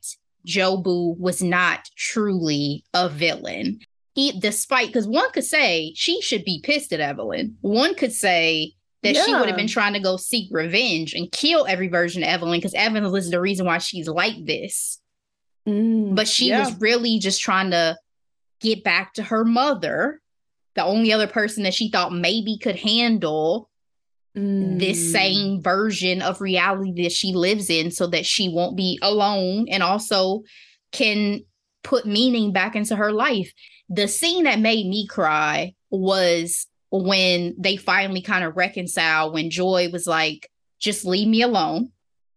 [0.47, 3.81] Jobu was not truly a villain.
[4.15, 7.57] He, despite, because one could say she should be pissed at Evelyn.
[7.63, 9.25] One could say that yeah.
[9.25, 12.59] she would have been trying to go seek revenge and kill every version of Evelyn
[12.59, 15.01] because Evelyn is the reason why she's like this.
[15.69, 16.61] Mm, but she yeah.
[16.61, 17.97] was really just trying to
[18.65, 20.21] get back to her mother,
[20.75, 23.71] the only other person that she thought maybe could handle
[24.37, 24.79] mm.
[24.79, 29.67] this same version of reality that she lives in so that she won't be alone
[29.71, 30.43] and also
[30.91, 31.45] can
[31.85, 33.53] put meaning back into her life.
[33.89, 39.91] The scene that made me cry was when they finally kind of reconcile when Joy
[39.91, 40.51] was like,
[40.81, 41.91] just leave me alone.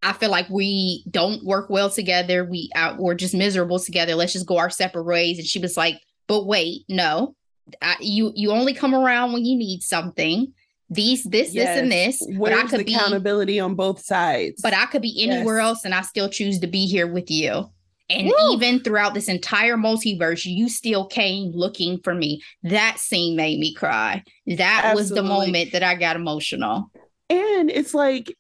[0.04, 2.46] I feel like we don't work well together.
[2.46, 4.16] We out, we're just miserable together.
[4.16, 5.40] Let's just go our separate ways.
[5.40, 7.36] And she was like, but wait, no,
[7.82, 10.54] I, you you only come around when you need something
[10.90, 11.68] these this yes.
[11.68, 15.02] this and this Where's but i could accountability be, on both sides but i could
[15.02, 15.66] be anywhere yes.
[15.66, 17.66] else and i still choose to be here with you
[18.10, 18.54] and Woo!
[18.54, 23.74] even throughout this entire multiverse you still came looking for me that scene made me
[23.74, 24.96] cry that Absolutely.
[24.96, 26.90] was the moment that i got emotional
[27.30, 28.34] and it's like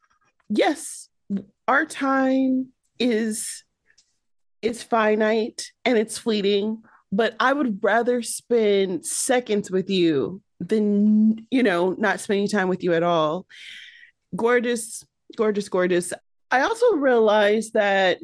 [0.48, 1.10] yes
[1.68, 3.66] our time is
[4.62, 11.64] is finite and it's fleeting but i would rather spend seconds with you than you
[11.64, 13.46] know not spending time with you at all.
[14.36, 15.04] Gorgeous
[15.36, 16.14] gorgeous gorgeous.
[16.50, 18.20] I also realized that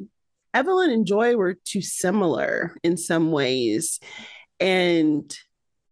[0.53, 3.99] evelyn and joy were too similar in some ways
[4.59, 5.35] and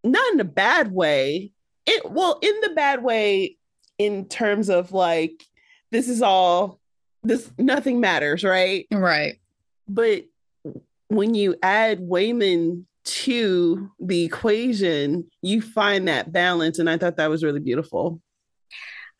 [0.03, 1.51] not in a bad way.
[1.85, 3.57] It well in the bad way
[3.97, 5.43] in terms of like
[5.91, 6.79] this is all
[7.23, 8.87] this nothing matters right?
[8.91, 9.35] Right.
[9.87, 10.23] But
[11.11, 16.79] when you add Waymond to the equation, you find that balance.
[16.79, 18.21] And I thought that was really beautiful.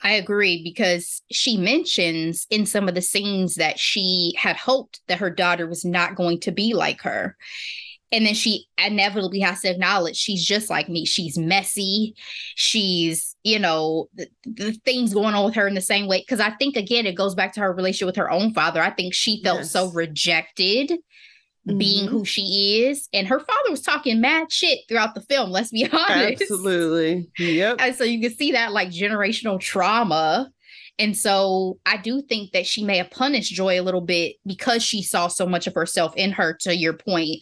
[0.01, 5.19] I agree because she mentions in some of the scenes that she had hoped that
[5.19, 7.35] her daughter was not going to be like her.
[8.13, 11.05] And then she inevitably has to acknowledge she's just like me.
[11.05, 12.15] She's messy.
[12.55, 16.19] She's, you know, the, the things going on with her in the same way.
[16.19, 18.81] Because I think, again, it goes back to her relationship with her own father.
[18.81, 19.71] I think she felt yes.
[19.71, 20.93] so rejected
[21.67, 21.77] mm-hmm.
[21.77, 23.07] being who she is.
[23.13, 26.41] And her father was talking mad shit throughout the film, let's be honest.
[26.41, 27.29] Absolutely.
[27.37, 27.77] Yep.
[27.79, 30.51] And so you can see that like generational trauma.
[30.99, 34.83] And so I do think that she may have punished Joy a little bit because
[34.83, 37.37] she saw so much of herself in her, to your point.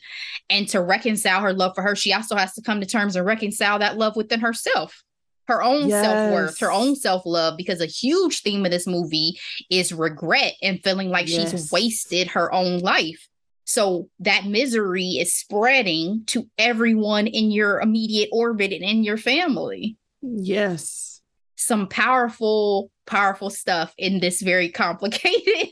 [0.50, 3.26] And to reconcile her love for her, she also has to come to terms and
[3.26, 5.04] reconcile that love within herself
[5.50, 6.06] her own yes.
[6.06, 9.38] self-worth, her own self-love because a huge theme of this movie
[9.70, 11.52] is regret and feeling like yes.
[11.52, 13.28] she's wasted her own life.
[13.70, 19.96] So that misery is spreading to everyone in your immediate orbit and in your family.
[20.24, 21.22] Yes.
[21.56, 25.70] Some powerful, powerful stuff in this very complicated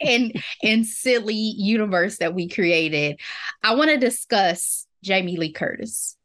[0.00, 3.20] and and silly universe that we created.
[3.62, 6.16] I want to discuss Jamie Lee Curtis.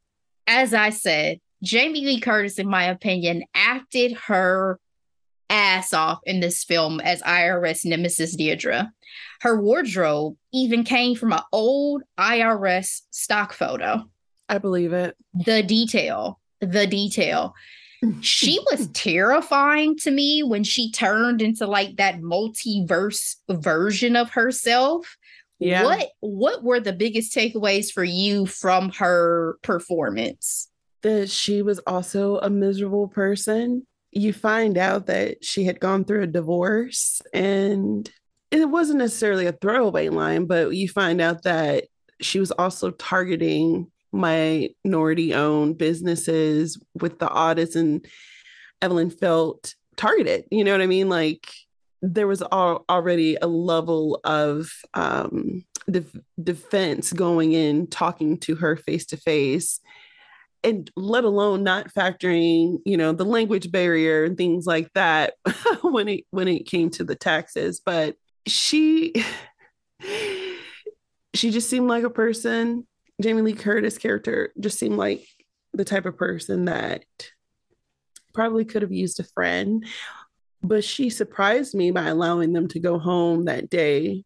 [0.48, 4.80] As I said, Jamie Lee Curtis, in my opinion, acted her
[5.49, 8.91] ass off in this film as IRS nemesis Deirdre.
[9.41, 14.10] Her wardrobe even came from an old IRS stock photo.
[14.49, 15.15] I believe it.
[15.34, 17.53] The detail, the detail.
[18.21, 25.17] she was terrifying to me when she turned into like that multiverse version of herself.
[25.60, 25.84] Yeah.
[25.84, 30.69] What what were the biggest takeaways for you from her performance?
[31.01, 33.86] That she was also a miserable person.
[34.15, 38.10] You find out that she had gone through a divorce and
[38.49, 41.86] it wasn't necessarily a throwaway line, but you find out that
[42.21, 48.06] she was also targeting minority owned businesses with the audits and
[48.82, 50.45] Evelyn felt targeted.
[50.49, 51.10] You know what I mean?
[51.10, 51.47] Like
[52.01, 58.75] there was all, already a level of um, def- defense going in, talking to her
[58.75, 59.80] face to face,
[60.65, 65.36] and let alone not factoring, you know, the language barrier and things like that
[65.82, 67.82] when it when it came to the taxes.
[67.86, 69.13] But she
[71.34, 72.86] she just seemed like a person
[73.21, 75.25] jamie lee curtis character just seemed like
[75.73, 77.04] the type of person that
[78.34, 79.86] probably could have used a friend
[80.62, 84.23] but she surprised me by allowing them to go home that day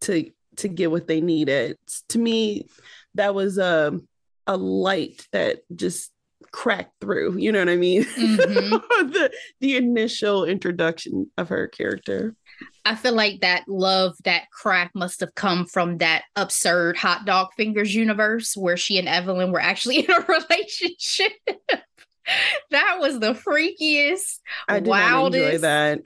[0.00, 1.76] to to get what they needed
[2.08, 2.66] to me
[3.14, 3.98] that was a
[4.46, 6.10] a light that just
[6.50, 8.70] cracked through you know what i mean mm-hmm.
[9.10, 12.36] the the initial introduction of her character
[12.84, 17.48] I feel like that love, that crack must have come from that absurd hot dog
[17.56, 21.32] fingers universe where she and Evelyn were actually in a relationship.
[22.70, 25.44] that was the freakiest, I did wildest.
[25.44, 26.00] enjoy that.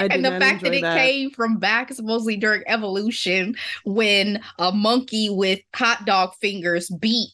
[0.00, 0.98] And the fact that it that.
[0.98, 7.30] came from back supposedly during evolution when a monkey with hot dog fingers beat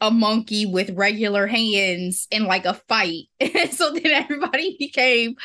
[0.00, 3.24] a monkey with regular hands in like a fight.
[3.70, 5.36] So then everybody became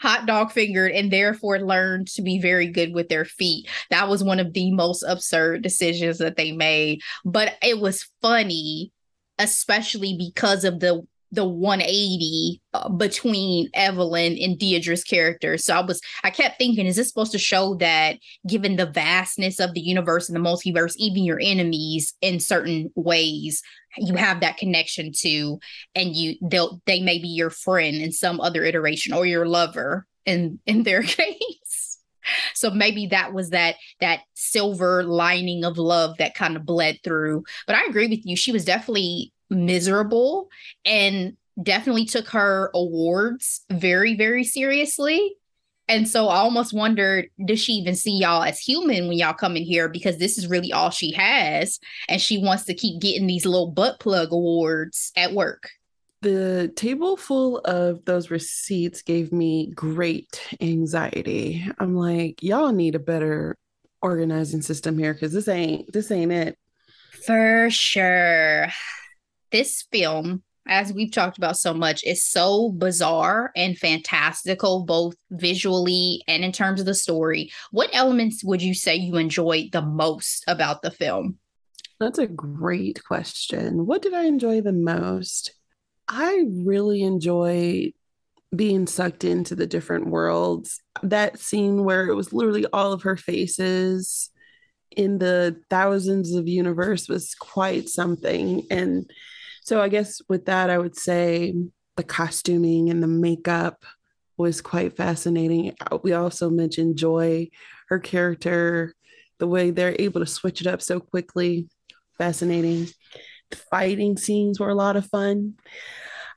[0.00, 3.68] hot dog fingered and therefore learned to be very good with their feet.
[3.90, 7.00] That was one of the most absurd decisions that they made.
[7.24, 8.92] But it was funny,
[9.38, 15.58] especially because of the the 180 uh, between Evelyn and Deidre's character.
[15.58, 19.60] So I was, I kept thinking, is this supposed to show that given the vastness
[19.60, 23.62] of the universe and the multiverse, even your enemies in certain ways
[23.96, 25.58] you have that connection to
[25.94, 30.06] and you they'll they may be your friend in some other iteration or your lover
[30.26, 31.98] in in their case.
[32.54, 37.44] So maybe that was that that silver lining of love that kind of bled through.
[37.66, 38.36] But i agree with you.
[38.36, 40.48] She was definitely miserable
[40.84, 45.36] and definitely took her awards very very seriously
[45.88, 49.56] and so I almost wondered, does she even see y'all as human when y'all come
[49.56, 49.88] in here?
[49.88, 51.80] Because this is really all she has.
[52.08, 55.70] And she wants to keep getting these little butt plug awards at work.
[56.20, 61.66] The table full of those receipts gave me great anxiety.
[61.78, 63.56] I'm like, y'all need a better
[64.02, 66.58] organizing system here because this ain't this ain't it.
[67.24, 68.68] For sure.
[69.50, 76.22] This film as we've talked about so much, is so bizarre and fantastical, both visually
[76.28, 77.50] and in terms of the story.
[77.70, 81.38] What elements would you say you enjoyed the most about the film?
[81.98, 83.86] That's a great question.
[83.86, 85.52] What did I enjoy the most?
[86.06, 87.92] I really enjoyed
[88.54, 90.80] being sucked into the different worlds.
[91.02, 94.30] That scene where it was literally all of her faces
[94.96, 98.66] in the thousands of universe was quite something.
[98.70, 99.10] And
[99.68, 101.54] so I guess with that, I would say
[101.98, 103.84] the costuming and the makeup
[104.38, 105.74] was quite fascinating.
[105.78, 107.50] Uh, we also mentioned Joy,
[107.90, 108.94] her character,
[109.38, 111.68] the way they're able to switch it up so quickly,
[112.16, 112.86] fascinating.
[113.50, 115.56] The fighting scenes were a lot of fun.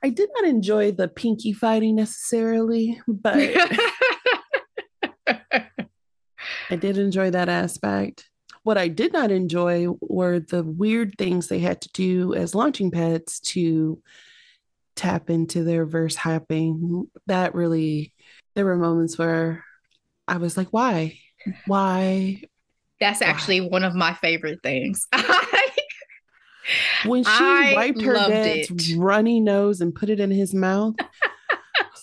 [0.03, 3.37] I did not enjoy the pinky fighting necessarily, but
[6.69, 8.29] I did enjoy that aspect.
[8.63, 12.91] What I did not enjoy were the weird things they had to do as launching
[12.91, 14.01] pads to
[14.95, 17.07] tap into their verse hopping.
[17.25, 18.13] That really,
[18.55, 19.63] there were moments where
[20.27, 21.17] I was like, why?
[21.65, 22.43] Why?
[22.99, 23.67] That's actually why?
[23.67, 25.07] one of my favorite things.
[27.05, 28.97] when she I wiped her dad's it.
[28.97, 30.95] runny nose and put it in his mouth,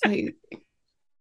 [0.04, 0.34] like,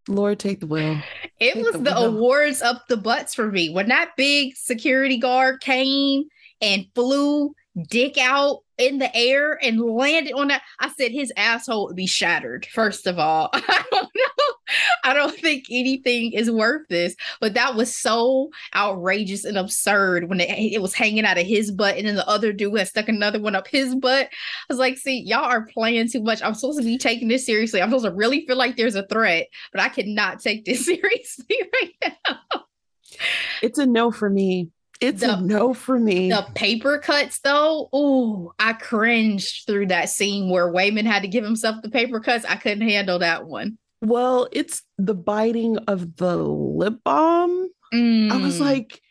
[0.07, 0.99] Lord, take the wheel.
[1.39, 3.69] It was the, the awards up the butts for me.
[3.69, 6.25] When that big security guard came
[6.61, 7.53] and flew
[7.89, 10.63] dick out in the air and landed on that.
[10.79, 12.65] I said his asshole would be shattered.
[12.67, 14.53] First of all, I don't know.
[15.03, 17.15] I don't think anything is worth this.
[17.39, 21.71] But that was so outrageous and absurd when it, it was hanging out of his
[21.71, 24.27] butt, and then the other dude had stuck another one up his butt.
[24.27, 24.29] I
[24.69, 26.41] was like, see, y'all are playing too much.
[26.41, 27.81] I'm supposed to be taking this seriously.
[27.81, 31.57] I'm supposed to really feel like there's a threat, but I cannot take this seriously
[31.73, 32.65] right now.
[33.61, 34.69] It's a no for me.
[34.99, 36.29] It's the, a no for me.
[36.29, 41.43] The paper cuts, though, oh, I cringed through that scene where Waymond had to give
[41.43, 42.45] himself the paper cuts.
[42.45, 43.77] I couldn't handle that one.
[44.01, 47.69] Well, it's the biting of the lip balm.
[47.93, 48.31] Mm.
[48.31, 48.61] I was mm.
[48.61, 49.01] like,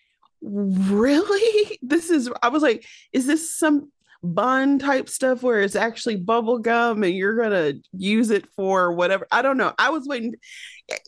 [0.41, 1.79] really?
[1.83, 3.91] This is, I was like, is this some
[4.23, 9.27] bun type stuff where it's actually bubble gum and you're gonna use it for whatever.
[9.31, 9.73] I don't know.
[9.79, 10.35] I was waiting.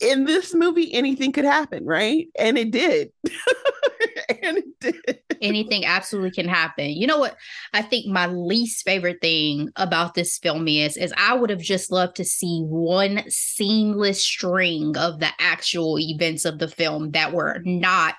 [0.01, 2.27] In this movie, anything could happen, right?
[2.37, 3.11] And it did.
[4.43, 5.19] and it did.
[5.41, 6.89] Anything absolutely can happen.
[6.89, 7.35] You know what?
[7.73, 11.91] I think my least favorite thing about this film is is I would have just
[11.91, 17.61] loved to see one seamless string of the actual events of the film that were
[17.63, 18.15] not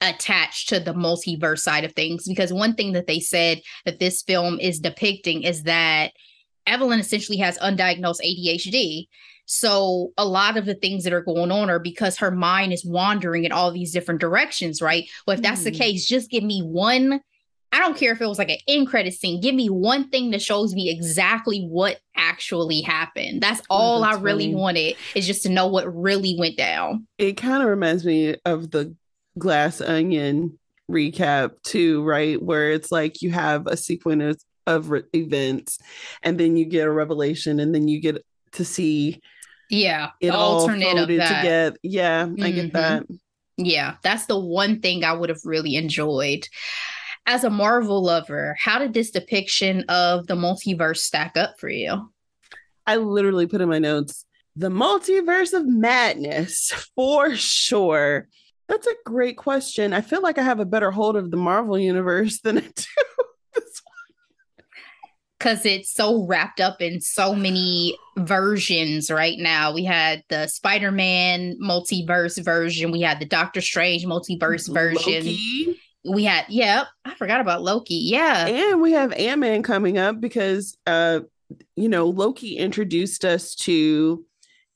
[0.00, 4.22] attached to the multiverse side of things because one thing that they said that this
[4.22, 6.12] film is depicting is that
[6.66, 9.06] Evelyn essentially has undiagnosed ADHD.
[9.48, 12.84] So a lot of the things that are going on are because her mind is
[12.84, 15.08] wandering in all these different directions, right?
[15.26, 15.64] Well, if that's mm.
[15.64, 15.76] the hmm.
[15.76, 17.22] case, just give me one.
[17.72, 19.40] I don't care if it was like an end credit scene.
[19.40, 23.42] Give me one thing that shows me exactly what actually happened.
[23.42, 24.54] That's all oh, that's I really funny.
[24.54, 27.06] wanted is just to know what really went down.
[27.16, 28.94] It kind of reminds me of the
[29.38, 30.58] glass onion
[30.90, 32.40] recap too, right?
[32.42, 35.78] Where it's like you have a sequence of re- events
[36.22, 38.22] and then you get a revelation and then you get
[38.52, 39.20] to see
[39.70, 42.42] yeah it all folded together yeah mm-hmm.
[42.42, 42.76] i get mm-hmm.
[42.76, 43.06] that
[43.56, 46.46] yeah that's the one thing i would have really enjoyed
[47.26, 52.10] as a marvel lover how did this depiction of the multiverse stack up for you
[52.86, 54.24] i literally put in my notes
[54.56, 58.28] the multiverse of madness for sure
[58.68, 59.94] that's a great question.
[59.94, 62.84] I feel like I have a better hold of the Marvel universe than I do.
[65.38, 69.72] Because it's so wrapped up in so many versions right now.
[69.72, 75.24] We had the Spider Man multiverse version, we had the Doctor Strange multiverse version.
[75.24, 75.80] Loki.
[76.04, 77.96] We had, yeah, I forgot about Loki.
[77.96, 78.46] Yeah.
[78.46, 81.20] And we have Ant Man coming up because, uh,
[81.76, 84.24] you know, Loki introduced us to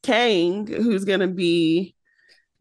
[0.03, 1.95] Kang, who's going to be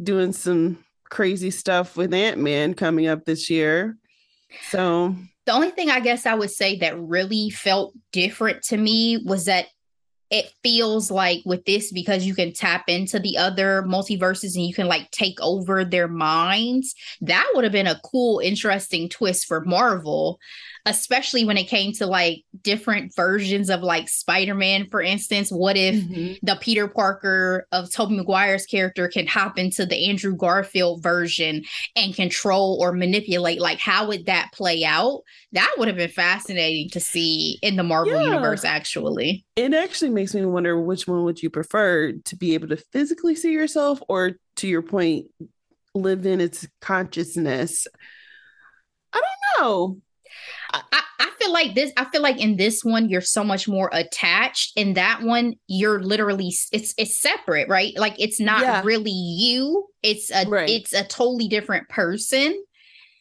[0.02, 3.98] doing some crazy stuff with Ant Man coming up this year.
[4.70, 5.16] So
[5.52, 9.46] the only thing I guess I would say that really felt different to me was
[9.46, 9.66] that
[10.30, 14.74] it feels like with this because you can tap into the other multiverses and you
[14.74, 19.60] can like take over their minds that would have been a cool interesting twist for
[19.66, 20.40] marvel
[20.86, 25.52] especially when it came to like different versions of like Spider-Man, for instance.
[25.52, 26.34] What if mm-hmm.
[26.44, 31.64] the Peter Parker of Tobey Maguire's character can hop into the Andrew Garfield version
[31.96, 33.62] and control or manipulate?
[33.62, 35.22] Like, how would that play out?
[35.52, 38.28] That would have been fascinating to see in the Marvel yeah.
[38.28, 39.46] universe, actually.
[39.56, 43.36] It actually makes me wonder which one would you prefer to be able to physically
[43.36, 45.28] see yourself or to your point,
[45.94, 47.88] live in its consciousness.
[49.14, 49.98] I don't know.
[50.74, 51.92] I, I feel like this.
[51.98, 54.74] I feel like in this one you're so much more attached.
[54.76, 57.94] In that one, you're literally it's it's separate, right?
[57.98, 58.82] Like it's not yeah.
[58.84, 59.88] really you.
[60.04, 60.70] It's a right.
[60.70, 62.64] it's a totally different person.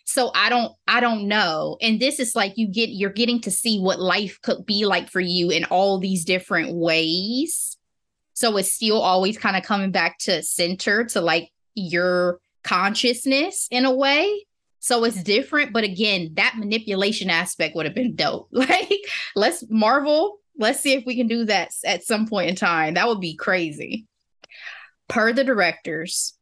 [0.05, 1.76] So I don't I don't know.
[1.80, 5.09] And this is like you get you're getting to see what life could be like
[5.09, 7.76] for you in all these different ways.
[8.34, 13.84] So it's still always kind of coming back to center to like your consciousness in
[13.84, 14.46] a way
[14.81, 18.49] so it's different, but again, that manipulation aspect would have been dope.
[18.53, 19.01] Like,
[19.37, 22.95] let's Marvel, let's see if we can do that at some point in time.
[22.95, 24.07] That would be crazy.
[25.09, 26.35] Per the directors,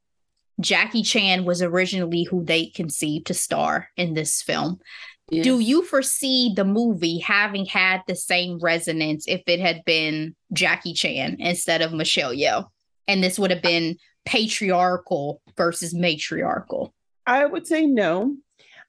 [0.60, 4.78] Jackie Chan was originally who they conceived to star in this film.
[5.30, 5.44] Yes.
[5.44, 10.94] Do you foresee the movie having had the same resonance if it had been Jackie
[10.94, 12.66] Chan instead of Michelle Yeoh?
[13.06, 16.94] And this would have been patriarchal versus matriarchal.
[17.28, 18.36] I would say no.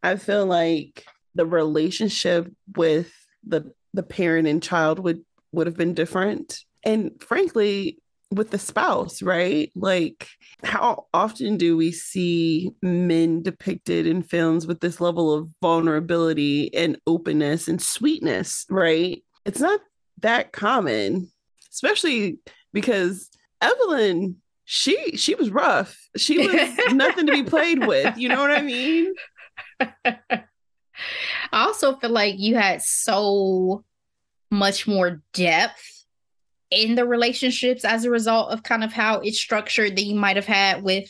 [0.02, 3.12] I feel like the relationship with
[3.46, 6.62] the the parent and child would would have been different.
[6.84, 8.00] And frankly,
[8.32, 9.72] with the spouse, right?
[9.76, 10.30] Like
[10.64, 16.98] how often do we see men depicted in films with this level of vulnerability and
[17.06, 19.22] openness and sweetness, right?
[19.46, 19.82] It's not
[20.20, 21.30] that common,
[21.72, 22.40] especially
[22.72, 23.30] because
[23.62, 24.38] Evelyn
[24.72, 25.98] she she was rough.
[26.16, 28.16] She was nothing to be played with.
[28.20, 29.16] You know what I mean?
[30.06, 30.44] I
[31.52, 33.84] also feel like you had so
[34.52, 36.06] much more depth
[36.70, 40.36] in the relationships as a result of kind of how it's structured that you might
[40.36, 41.10] have had with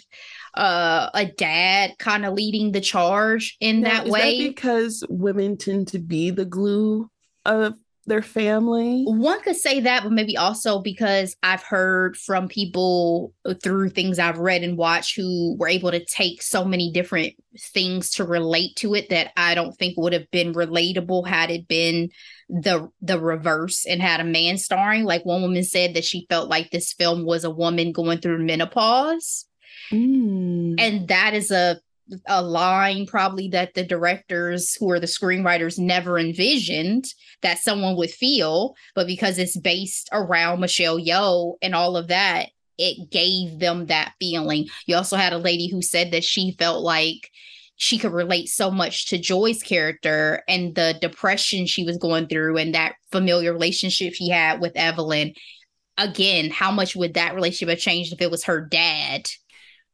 [0.53, 4.37] uh, a dad kind of leading the charge in now, that way.
[4.37, 7.09] That because women tend to be the glue
[7.43, 7.73] of
[8.09, 9.03] their family?
[9.05, 13.33] One could say that, but maybe also because I've heard from people
[13.63, 17.35] through things I've read and watched who were able to take so many different
[17.73, 21.67] things to relate to it that I don't think would have been relatable had it
[21.67, 22.09] been
[22.49, 25.05] the the reverse and had a man starring.
[25.05, 28.43] Like one woman said that she felt like this film was a woman going through
[28.43, 29.45] menopause.
[29.91, 30.75] Mm.
[30.77, 31.79] And that is a
[32.27, 37.05] a line probably that the directors who are the screenwriters never envisioned
[37.41, 42.49] that someone would feel but because it's based around michelle yeoh and all of that
[42.79, 44.67] it gave them that feeling.
[44.87, 47.29] You also had a lady who said that she felt like
[47.75, 52.57] she could relate so much to joy's character and the depression she was going through
[52.57, 55.33] and that familiar relationship she had with evelyn.
[55.97, 59.29] Again how much would that relationship have changed if it was her dad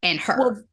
[0.03, 0.37] and her?
[0.37, 0.63] Well,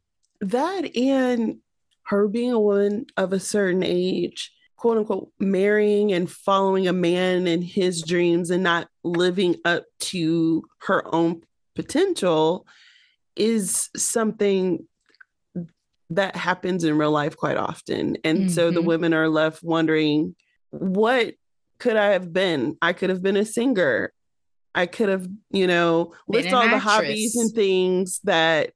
[0.43, 1.59] that and
[2.05, 7.47] her being a woman of a certain age, quote unquote, marrying and following a man
[7.47, 11.43] and his dreams and not living up to her own
[11.75, 12.67] potential
[13.37, 14.87] is something
[16.11, 18.19] that happens in real life quite often.
[18.25, 18.49] And mm-hmm.
[18.49, 18.89] so the mm-hmm.
[18.89, 20.35] women are left wondering,
[20.71, 21.35] what
[21.79, 22.77] could I have been?
[22.83, 24.13] I could have been a singer.
[24.75, 26.83] I could have, you know, list all actress.
[26.83, 28.73] the hobbies and things that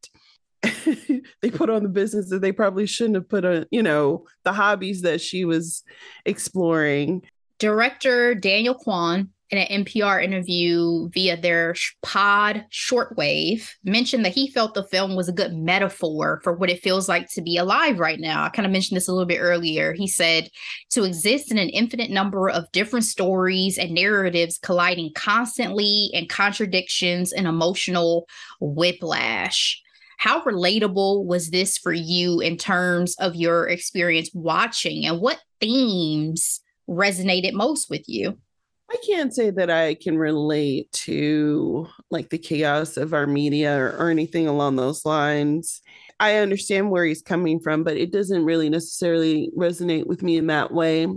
[1.42, 4.52] they put on the business that they probably shouldn't have put on, you know, the
[4.52, 5.82] hobbies that she was
[6.24, 7.22] exploring.
[7.58, 14.74] Director Daniel Kwan in an NPR interview via their pod shortwave mentioned that he felt
[14.74, 18.18] the film was a good metaphor for what it feels like to be alive right
[18.18, 18.42] now.
[18.42, 19.92] I kind of mentioned this a little bit earlier.
[19.92, 20.48] He said
[20.90, 27.32] to exist in an infinite number of different stories and narratives colliding constantly and contradictions
[27.32, 28.26] and emotional
[28.60, 29.80] whiplash.
[30.16, 36.60] How relatable was this for you in terms of your experience watching and what themes
[36.88, 38.38] resonated most with you?
[38.90, 43.96] I can't say that I can relate to like the chaos of our media or,
[43.98, 45.82] or, anything along those lines.
[46.20, 50.46] I understand where he's coming from, but it doesn't really necessarily resonate with me in
[50.46, 51.08] that way.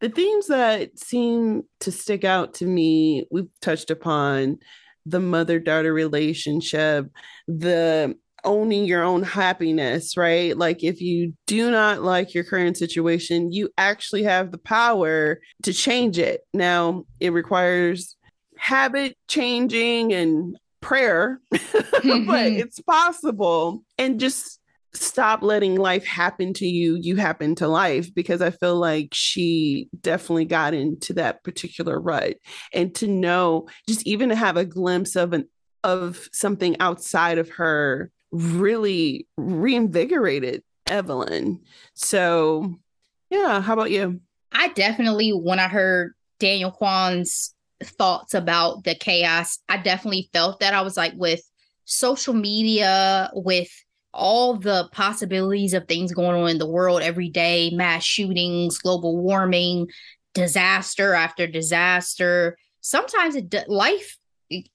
[0.00, 4.58] The themes that seem to stick out to me, we've touched upon
[5.06, 7.06] the mother daughter relationship,
[7.48, 8.14] the
[8.46, 10.56] owning your own happiness, right?
[10.56, 15.72] Like if you do not like your current situation, you actually have the power to
[15.72, 16.42] change it.
[16.54, 18.16] Now, it requires
[18.56, 22.30] habit changing and prayer, but mm-hmm.
[22.30, 23.82] it's possible.
[23.98, 24.60] And just
[24.94, 29.90] stop letting life happen to you you happen to life because i feel like she
[30.00, 32.36] definitely got into that particular rut
[32.72, 35.46] and to know just even to have a glimpse of an
[35.84, 41.60] of something outside of her really reinvigorated Evelyn.
[41.94, 42.78] So,
[43.30, 44.20] yeah, how about you?
[44.52, 50.74] I definitely, when I heard Daniel Kwan's thoughts about the chaos, I definitely felt that.
[50.74, 51.42] I was like, with
[51.84, 53.70] social media, with
[54.16, 59.16] all the possibilities of things going on in the world every day mass shootings global
[59.16, 59.86] warming
[60.32, 64.16] disaster after disaster sometimes it life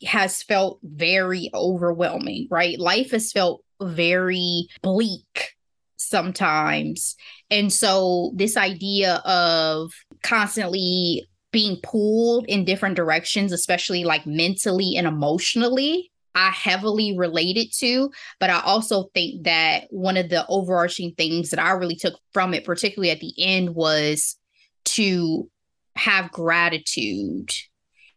[0.06, 2.80] has felt very overwhelming right?
[2.80, 5.56] Life has felt very bleak
[5.98, 7.16] sometimes.
[7.50, 9.92] And so this idea of
[10.24, 18.12] constantly being pulled in different directions especially like mentally and emotionally I heavily related to,
[18.40, 22.54] but I also think that one of the overarching things that I really took from
[22.54, 24.38] it, particularly at the end, was
[24.86, 25.50] to
[25.96, 27.52] have gratitude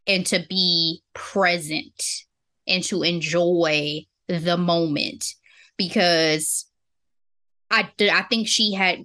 [0.07, 2.03] and to be present
[2.67, 5.35] and to enjoy the moment
[5.77, 6.67] because
[7.71, 9.05] I I think she had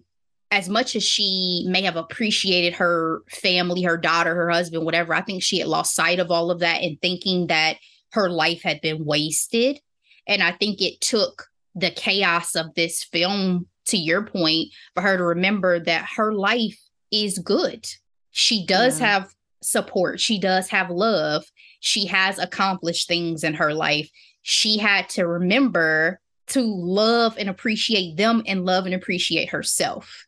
[0.51, 5.21] as much as she may have appreciated her family, her daughter, her husband, whatever, I
[5.21, 7.77] think she had lost sight of all of that and thinking that
[8.13, 9.79] her life had been wasted.
[10.27, 15.17] And I think it took the chaos of this film, to your point, for her
[15.17, 16.79] to remember that her life
[17.11, 17.85] is good.
[18.31, 19.07] She does yeah.
[19.07, 21.45] have support, she does have love,
[21.79, 24.09] she has accomplished things in her life.
[24.41, 30.25] She had to remember to love and appreciate them and love and appreciate herself.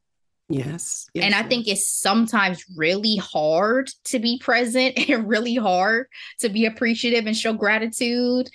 [0.49, 1.07] Yes.
[1.13, 1.47] yes and I yes.
[1.47, 6.07] think it's sometimes really hard to be present and really hard
[6.39, 8.49] to be appreciative and show gratitude.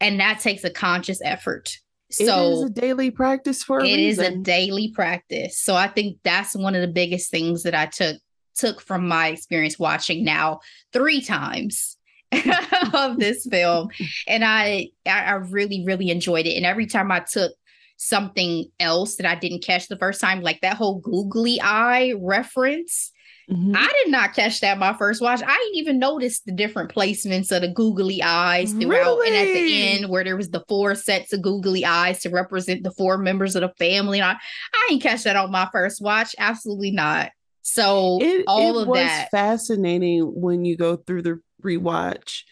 [0.00, 1.76] And that takes a conscious effort.
[2.10, 4.24] So it is a daily practice for a it reason.
[4.24, 5.60] is a daily practice.
[5.60, 8.16] So I think that's one of the biggest things that I took
[8.56, 10.60] took from my experience watching now
[10.92, 11.96] three times
[12.94, 13.90] of this film.
[14.28, 16.56] And I I really, really enjoyed it.
[16.56, 17.52] And every time I took
[17.96, 23.12] something else that I didn't catch the first time, like that whole googly eye reference.
[23.50, 23.74] Mm-hmm.
[23.74, 25.42] I did not catch that my first watch.
[25.42, 29.18] I didn't even notice the different placements of the googly eyes throughout.
[29.18, 29.26] Really?
[29.26, 32.84] And at the end, where there was the four sets of googly eyes to represent
[32.84, 34.22] the four members of the family.
[34.22, 36.36] I, I didn't catch that on my first watch.
[36.38, 37.32] Absolutely not.
[37.62, 42.42] So it, all it of was that fascinating when you go through the rewatch.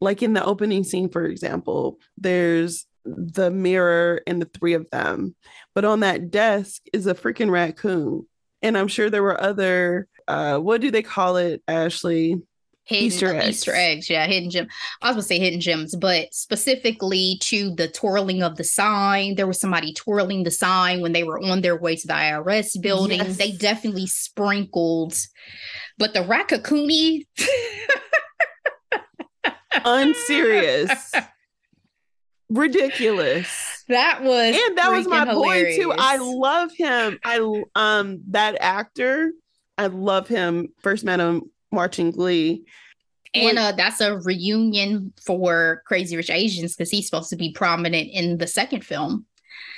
[0.00, 5.34] Like in the opening scene, for example, there's the mirror and the three of them.
[5.74, 8.26] But on that desk is a freaking raccoon.
[8.62, 12.36] And I'm sure there were other uh what do they call it, Ashley?
[12.86, 13.48] Hidden, Easter eggs.
[13.48, 14.68] Easter eggs, yeah, hidden gem.
[15.02, 19.34] I was gonna say hidden gems, but specifically to the twirling of the sign.
[19.34, 22.80] There was somebody twirling the sign when they were on their way to the IRS
[22.80, 23.18] building.
[23.18, 23.36] Yes.
[23.38, 25.14] They definitely sprinkled,
[25.98, 27.22] but the raccoon
[29.84, 31.12] unserious
[32.48, 33.72] ridiculous.
[33.88, 35.76] That was and that was my hilarious.
[35.76, 35.92] boy too.
[35.96, 37.20] I love him.
[37.24, 39.30] I um that actor.
[39.78, 40.70] I love him.
[40.82, 41.42] First met him
[41.72, 42.64] watching Glee.
[43.34, 48.10] And uh, that's a reunion for Crazy Rich Asians because he's supposed to be prominent
[48.12, 49.26] in the second film.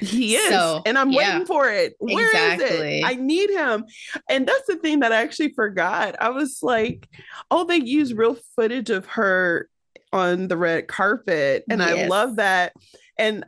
[0.01, 1.97] He is, so, and I'm yeah, waiting for it.
[1.99, 2.99] Where exactly.
[2.99, 3.07] is it?
[3.07, 3.85] I need him.
[4.29, 6.15] And that's the thing that I actually forgot.
[6.21, 7.09] I was like,
[7.51, 9.69] oh, they use real footage of her
[10.13, 11.65] on the red carpet.
[11.69, 11.91] And yes.
[11.91, 12.75] I love that.
[13.19, 13.45] And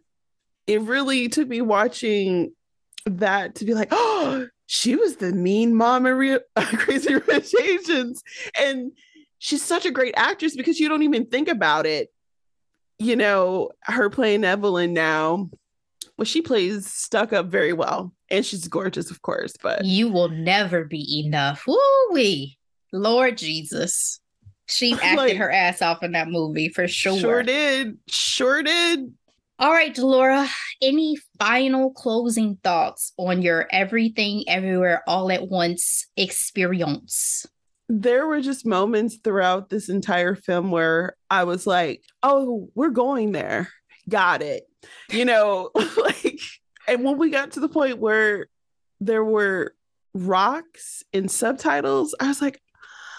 [0.66, 2.53] it really took me watching
[3.07, 8.22] that to be like, oh, she was the mean mom in Re- Crazy Rich Asians.
[8.56, 8.92] And
[9.40, 12.12] she's such a great actress because you don't even think about it.
[13.00, 15.50] You know, her playing Evelyn now.
[16.16, 18.14] Well, she plays stuck up very well.
[18.30, 19.54] And she's gorgeous, of course.
[19.60, 21.64] But you will never be enough.
[21.66, 21.76] Woo
[22.12, 22.56] wee.
[22.92, 24.20] Lord Jesus.
[24.68, 27.18] She acted like, her ass off in that movie for sure.
[27.18, 27.98] Sure did.
[28.06, 29.14] Sure did.
[29.61, 30.48] All right, Delora,
[30.80, 37.44] any final closing thoughts on your everything, everywhere, all at once experience?
[37.86, 43.32] There were just moments throughout this entire film where I was like, oh, we're going
[43.32, 43.68] there.
[44.08, 44.64] Got it.
[45.11, 46.40] You know, like,
[46.88, 48.46] and when we got to the point where
[48.98, 49.74] there were
[50.14, 52.62] rocks in subtitles, I was like,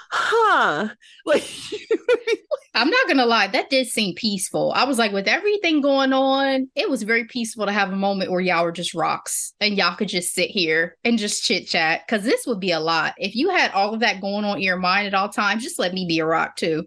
[0.09, 0.89] huh
[1.25, 1.43] like
[2.74, 4.72] i'm not gonna lie that did seem peaceful.
[4.76, 8.32] I was like with everything going on it was very peaceful to have a moment
[8.32, 12.01] where y'all were just rocks and y'all could just sit here and just chit chat
[12.05, 13.13] because this would be a lot.
[13.17, 15.80] If you had all of that going on in your mind at all times just
[15.80, 16.86] let me be a rock too.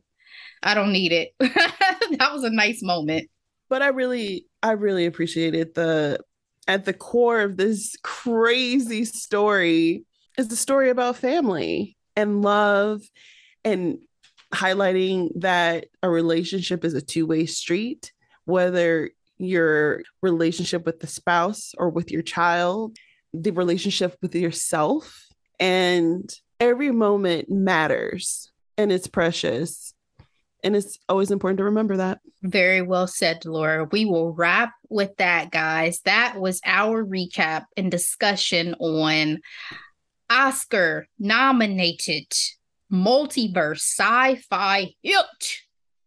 [0.62, 1.34] I don't need it.
[2.18, 3.28] That was a nice moment.
[3.68, 6.20] But i really i really appreciated the
[6.66, 10.04] at the core of this crazy story
[10.38, 13.02] is the story about family and love
[13.64, 13.98] and
[14.54, 18.12] highlighting that a relationship is a two-way street
[18.46, 22.96] whether your relationship with the spouse or with your child
[23.32, 25.26] the relationship with yourself
[25.58, 29.94] and every moment matters and it's precious
[30.64, 32.20] And it's always important to remember that.
[32.42, 33.84] Very well said, Laura.
[33.92, 36.00] We will wrap with that, guys.
[36.06, 39.40] That was our recap and discussion on
[40.30, 42.32] Oscar nominated
[42.92, 45.60] multiverse sci fi hit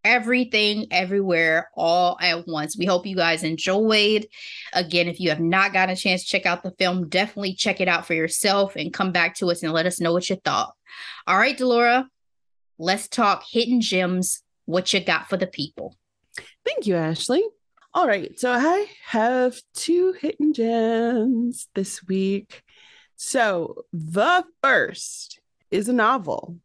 [0.04, 2.78] everything everywhere all at once.
[2.78, 4.26] We hope you guys enjoyed.
[4.72, 7.82] Again, if you have not gotten a chance to check out the film, definitely check
[7.82, 10.38] it out for yourself and come back to us and let us know what you
[10.38, 10.74] thought.
[11.26, 12.08] All right, Delora,
[12.78, 14.42] let's talk hidden gems.
[14.66, 15.98] What you got for the people?
[16.66, 17.44] Thank you, Ashley.
[17.94, 22.64] All right, so I have two hidden gems this week.
[23.18, 26.60] So the first is a novel.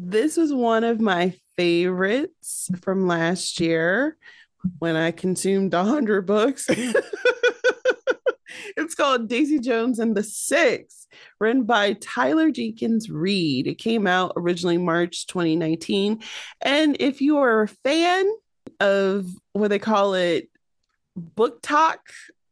[0.00, 4.16] This was one of my favorites from last year
[4.78, 6.66] when I consumed 100 books.
[8.76, 11.08] it's called Daisy Jones and the Six,
[11.40, 13.66] written by Taylor Jenkins Reid.
[13.66, 16.22] It came out originally March 2019.
[16.60, 18.30] And if you are a fan
[18.78, 20.48] of what they call it,
[21.16, 21.98] book talk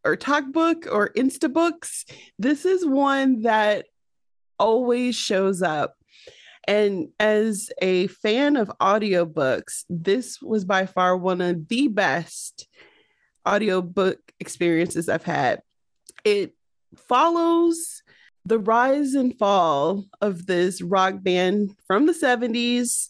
[0.04, 2.04] or talk book or insta books
[2.36, 3.86] this is one that
[4.58, 5.94] always shows up
[6.66, 12.68] and as a fan of audiobooks this was by far one of the best
[13.46, 15.62] audiobook experiences i've had
[16.24, 16.54] it
[16.96, 18.02] follows
[18.44, 23.08] the rise and fall of this rock band from the 70s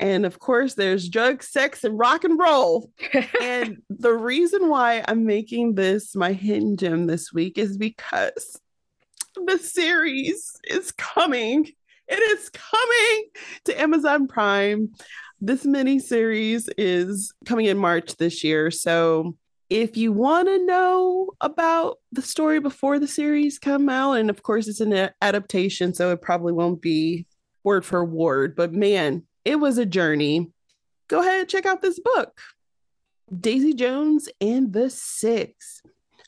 [0.00, 2.90] and of course, there's drugs, sex, and rock and roll.
[3.40, 8.58] and the reason why I'm making this my hidden gem this week is because
[9.34, 11.70] the series is coming.
[12.10, 13.24] It is coming
[13.66, 14.92] to Amazon Prime.
[15.40, 18.72] This mini series is coming in March this year.
[18.72, 19.36] So
[19.68, 24.42] if you want to know about the story before the series come out, and of
[24.42, 27.26] course it's an adaptation, so it probably won't be
[27.62, 30.50] word for word, but man, it was a journey.
[31.06, 32.40] Go ahead and check out this book,
[33.38, 35.82] Daisy Jones and the Six.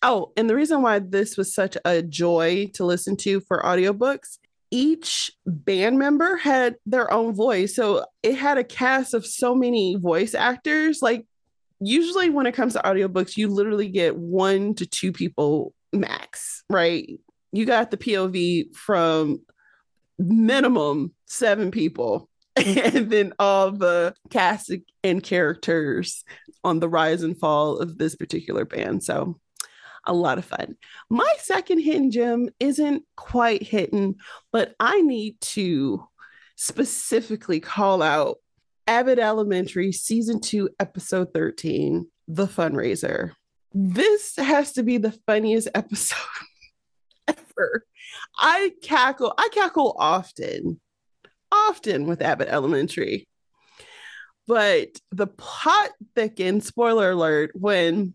[0.04, 4.38] Oh, and the reason why this was such a joy to listen to for audiobooks,
[4.72, 7.76] each band member had their own voice.
[7.76, 11.00] So it had a cast of so many voice actors.
[11.02, 11.26] Like,
[11.78, 17.06] usually when it comes to audiobooks, you literally get one to two people max, right?
[17.52, 19.42] You got the POV from
[20.18, 24.72] minimum seven people and then all the cast
[25.04, 26.24] and characters
[26.64, 29.04] on the rise and fall of this particular band.
[29.04, 29.38] So
[30.06, 30.76] a lot of fun.
[31.10, 34.16] My second hidden gem isn't quite hidden,
[34.52, 36.06] but I need to
[36.56, 38.38] specifically call out
[38.86, 43.32] Abbott Elementary season two, episode 13, The Fundraiser.
[43.72, 46.18] This has to be the funniest episode
[47.28, 47.84] ever.
[48.38, 50.80] I cackle, I cackle often
[51.52, 53.28] often with Abbott Elementary.
[54.48, 58.14] But the plot thickens, spoiler alert, when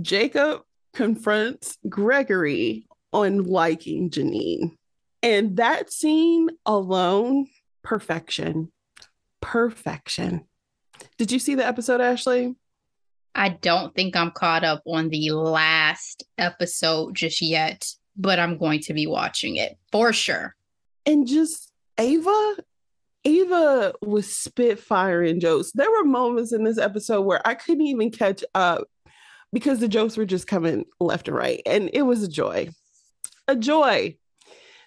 [0.00, 0.62] Jacob
[0.92, 4.76] confronts Gregory on liking Janine.
[5.22, 7.46] And that scene alone,
[7.82, 8.70] perfection.
[9.40, 10.44] Perfection.
[11.16, 12.54] Did you see the episode, Ashley?
[13.34, 17.86] I don't think I'm caught up on the last episode just yet,
[18.16, 20.56] but I'm going to be watching it for sure.
[21.06, 22.56] And just Ava,
[23.24, 25.72] Ava was spitfiring jokes.
[25.72, 28.88] There were moments in this episode where I couldn't even catch up
[29.52, 31.62] because the jokes were just coming left and right.
[31.66, 32.70] And it was a joy.
[33.46, 34.16] A joy.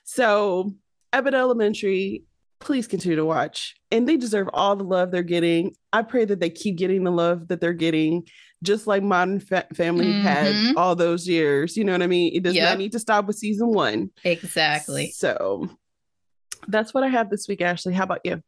[0.04, 0.74] So,
[1.14, 2.24] Abbott Elementary,
[2.60, 3.76] please continue to watch.
[3.92, 5.76] And they deserve all the love they're getting.
[5.92, 8.28] I pray that they keep getting the love that they're getting,
[8.64, 10.22] just like Modern Fa- Family mm-hmm.
[10.22, 11.76] had all those years.
[11.76, 12.34] You know what I mean?
[12.36, 12.70] It does yep.
[12.70, 14.12] not need to stop with season one.
[14.24, 15.12] Exactly.
[15.12, 15.70] So,
[16.68, 17.94] that's what I have this week, Ashley.
[17.94, 18.42] How about you?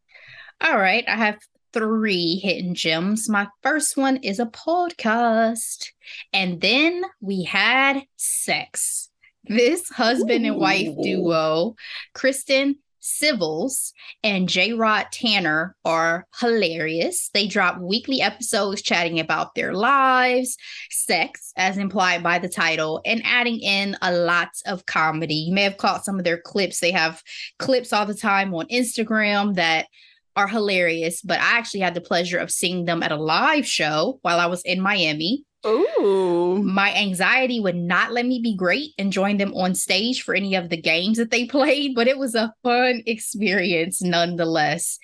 [0.61, 1.03] All right.
[1.07, 1.39] I have
[1.73, 3.27] three hidden gems.
[3.27, 5.91] My first one is a podcast.
[6.31, 9.09] And then we had sex.
[9.45, 10.49] This husband Ooh.
[10.49, 11.75] and wife duo,
[12.13, 13.91] Kristen Civils
[14.23, 17.29] and J Rod Tanner are hilarious.
[17.33, 20.55] They drop weekly episodes chatting about their lives,
[20.89, 25.35] sex, as implied by the title, and adding in a lot of comedy.
[25.35, 26.79] You may have caught some of their clips.
[26.79, 27.21] They have
[27.59, 29.87] clips all the time on Instagram that
[30.35, 34.19] are hilarious, but I actually had the pleasure of seeing them at a live show
[34.21, 35.45] while I was in Miami.
[35.65, 36.61] Ooh.
[36.61, 40.55] My anxiety would not let me be great and join them on stage for any
[40.55, 44.99] of the games that they played, but it was a fun experience nonetheless.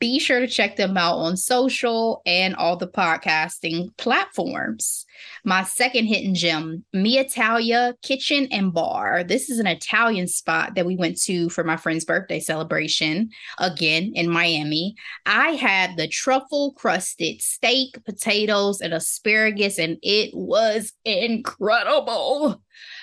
[0.00, 5.03] Be sure to check them out on social and all the podcasting platforms.
[5.44, 9.24] My second hidden gem, Mi'talia Kitchen and Bar.
[9.24, 14.12] This is an Italian spot that we went to for my friend's birthday celebration, again
[14.14, 14.94] in Miami.
[15.26, 22.62] I had the truffle crusted steak, potatoes, and asparagus, and it was incredible.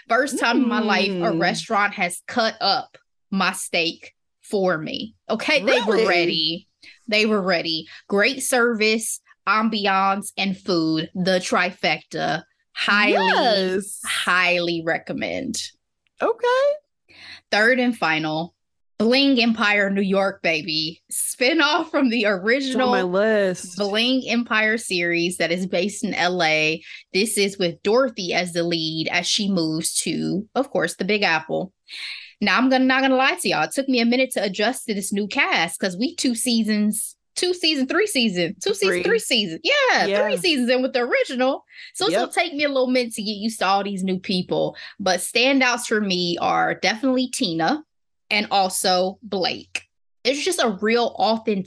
[0.10, 0.64] First time mm.
[0.64, 1.42] in my life a Mm.
[1.42, 2.98] restaurant has cut up
[3.30, 5.16] my steak for me.
[5.30, 6.68] Okay, they were ready.
[7.08, 7.88] They were ready.
[8.08, 11.10] Great service, ambiance, and food.
[11.16, 12.44] The trifecta.
[12.74, 14.00] Highly, Yes.
[14.06, 15.58] highly recommend.
[16.22, 17.16] Okay.
[17.52, 18.56] Third and final,
[18.98, 21.02] Bling Empire New York, baby.
[21.10, 23.78] Spin-off from the original my list.
[23.78, 26.78] Bling Empire series that is based in LA.
[27.14, 31.24] This is with Dorothy as the lead as she moves to, of course, the Big
[31.24, 31.74] Apple.
[32.40, 33.64] Now I'm gonna not gonna lie to y'all.
[33.64, 37.16] It took me a minute to adjust to this new cast because we two seasons,
[37.36, 39.04] two season, three season, two season, Three.
[39.04, 39.62] three seasons.
[39.64, 40.22] Yeah, Yeah.
[40.24, 41.66] three seasons in with the original.
[41.94, 42.22] So it's Yep.
[42.22, 44.76] gonna take me a little minute to get used to all these new people.
[45.00, 47.84] But standouts for me are definitely Tina
[48.30, 49.84] and also Blake.
[50.24, 51.16] There's just a real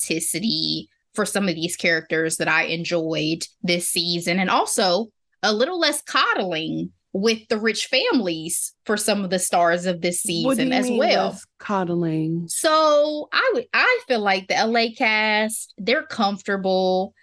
[0.05, 5.09] authenticity for some of these characters that I enjoyed this season, and also
[5.43, 10.21] a little less coddling with the rich families for some of the stars of this
[10.21, 11.39] season as well.
[11.61, 12.49] Coddling.
[12.49, 17.15] So I would I feel like the LA cast, they're comfortable.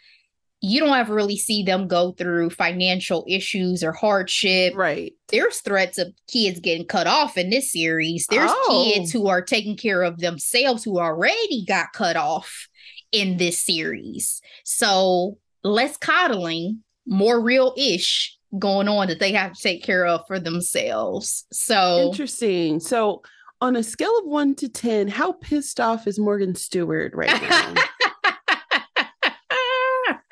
[0.61, 4.75] You don't ever really see them go through financial issues or hardship.
[4.75, 5.13] Right.
[5.27, 8.27] There's threats of kids getting cut off in this series.
[8.29, 8.89] There's Oh.
[8.93, 12.69] kids who are taking care of themselves who already got cut off
[13.11, 14.39] in this series.
[14.63, 20.21] So less coddling, more real ish going on that they have to take care of
[20.27, 21.45] for themselves.
[21.51, 22.79] So Interesting.
[22.79, 23.21] So,
[23.59, 27.73] on a scale of one to 10, how pissed off is Morgan Stewart right now?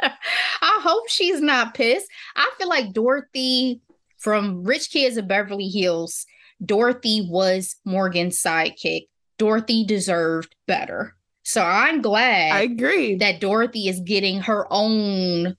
[0.01, 2.07] I hope she's not pissed.
[2.35, 3.81] I feel like Dorothy
[4.17, 6.25] from Rich Kids of Beverly Hills,
[6.63, 9.07] Dorothy was Morgan's sidekick.
[9.37, 11.15] Dorothy deserved better.
[11.43, 13.15] So I'm glad I agree.
[13.15, 15.55] that Dorothy is getting her own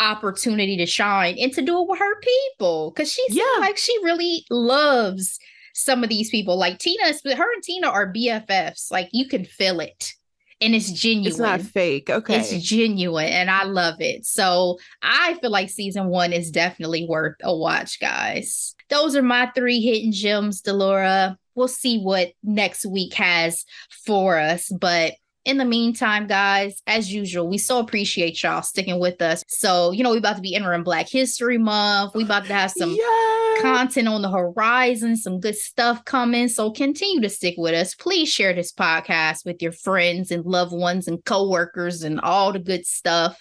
[0.00, 3.60] opportunity to shine and to do it with her people because she seems Yeah.
[3.60, 5.38] like she really loves
[5.74, 6.56] some of these people.
[6.56, 8.90] Like Tina, But her and Tina are BFFs.
[8.90, 10.12] Like you can feel it,
[10.60, 11.28] and it's genuine.
[11.28, 12.08] it's not fake.
[12.10, 12.38] Okay.
[12.38, 14.24] It's genuine and I love it.
[14.24, 18.74] So I feel like season one is definitely worth a watch, guys.
[18.88, 21.36] Those are my three hidden gems, Delora.
[21.54, 23.64] We'll see what next week has
[24.06, 24.70] for us.
[24.80, 25.14] But
[25.46, 29.44] in the meantime, guys, as usual, we so appreciate y'all sticking with us.
[29.46, 32.16] So, you know, we about to be entering Black History Month.
[32.16, 33.62] We about to have some yeah.
[33.62, 36.48] content on the horizon, some good stuff coming.
[36.48, 37.94] So continue to stick with us.
[37.94, 42.58] Please share this podcast with your friends and loved ones and coworkers and all the
[42.58, 43.40] good stuff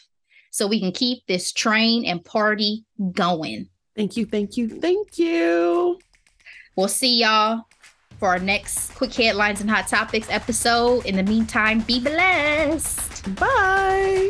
[0.52, 3.68] so we can keep this train and party going.
[3.96, 4.28] Thank you.
[4.28, 4.70] Thank you.
[4.70, 6.00] Thank you.
[6.76, 7.64] We'll see y'all
[8.20, 11.06] for our next quick headlines and hot topics episode.
[11.06, 13.36] In the meantime, be blessed.
[13.36, 14.30] Bye.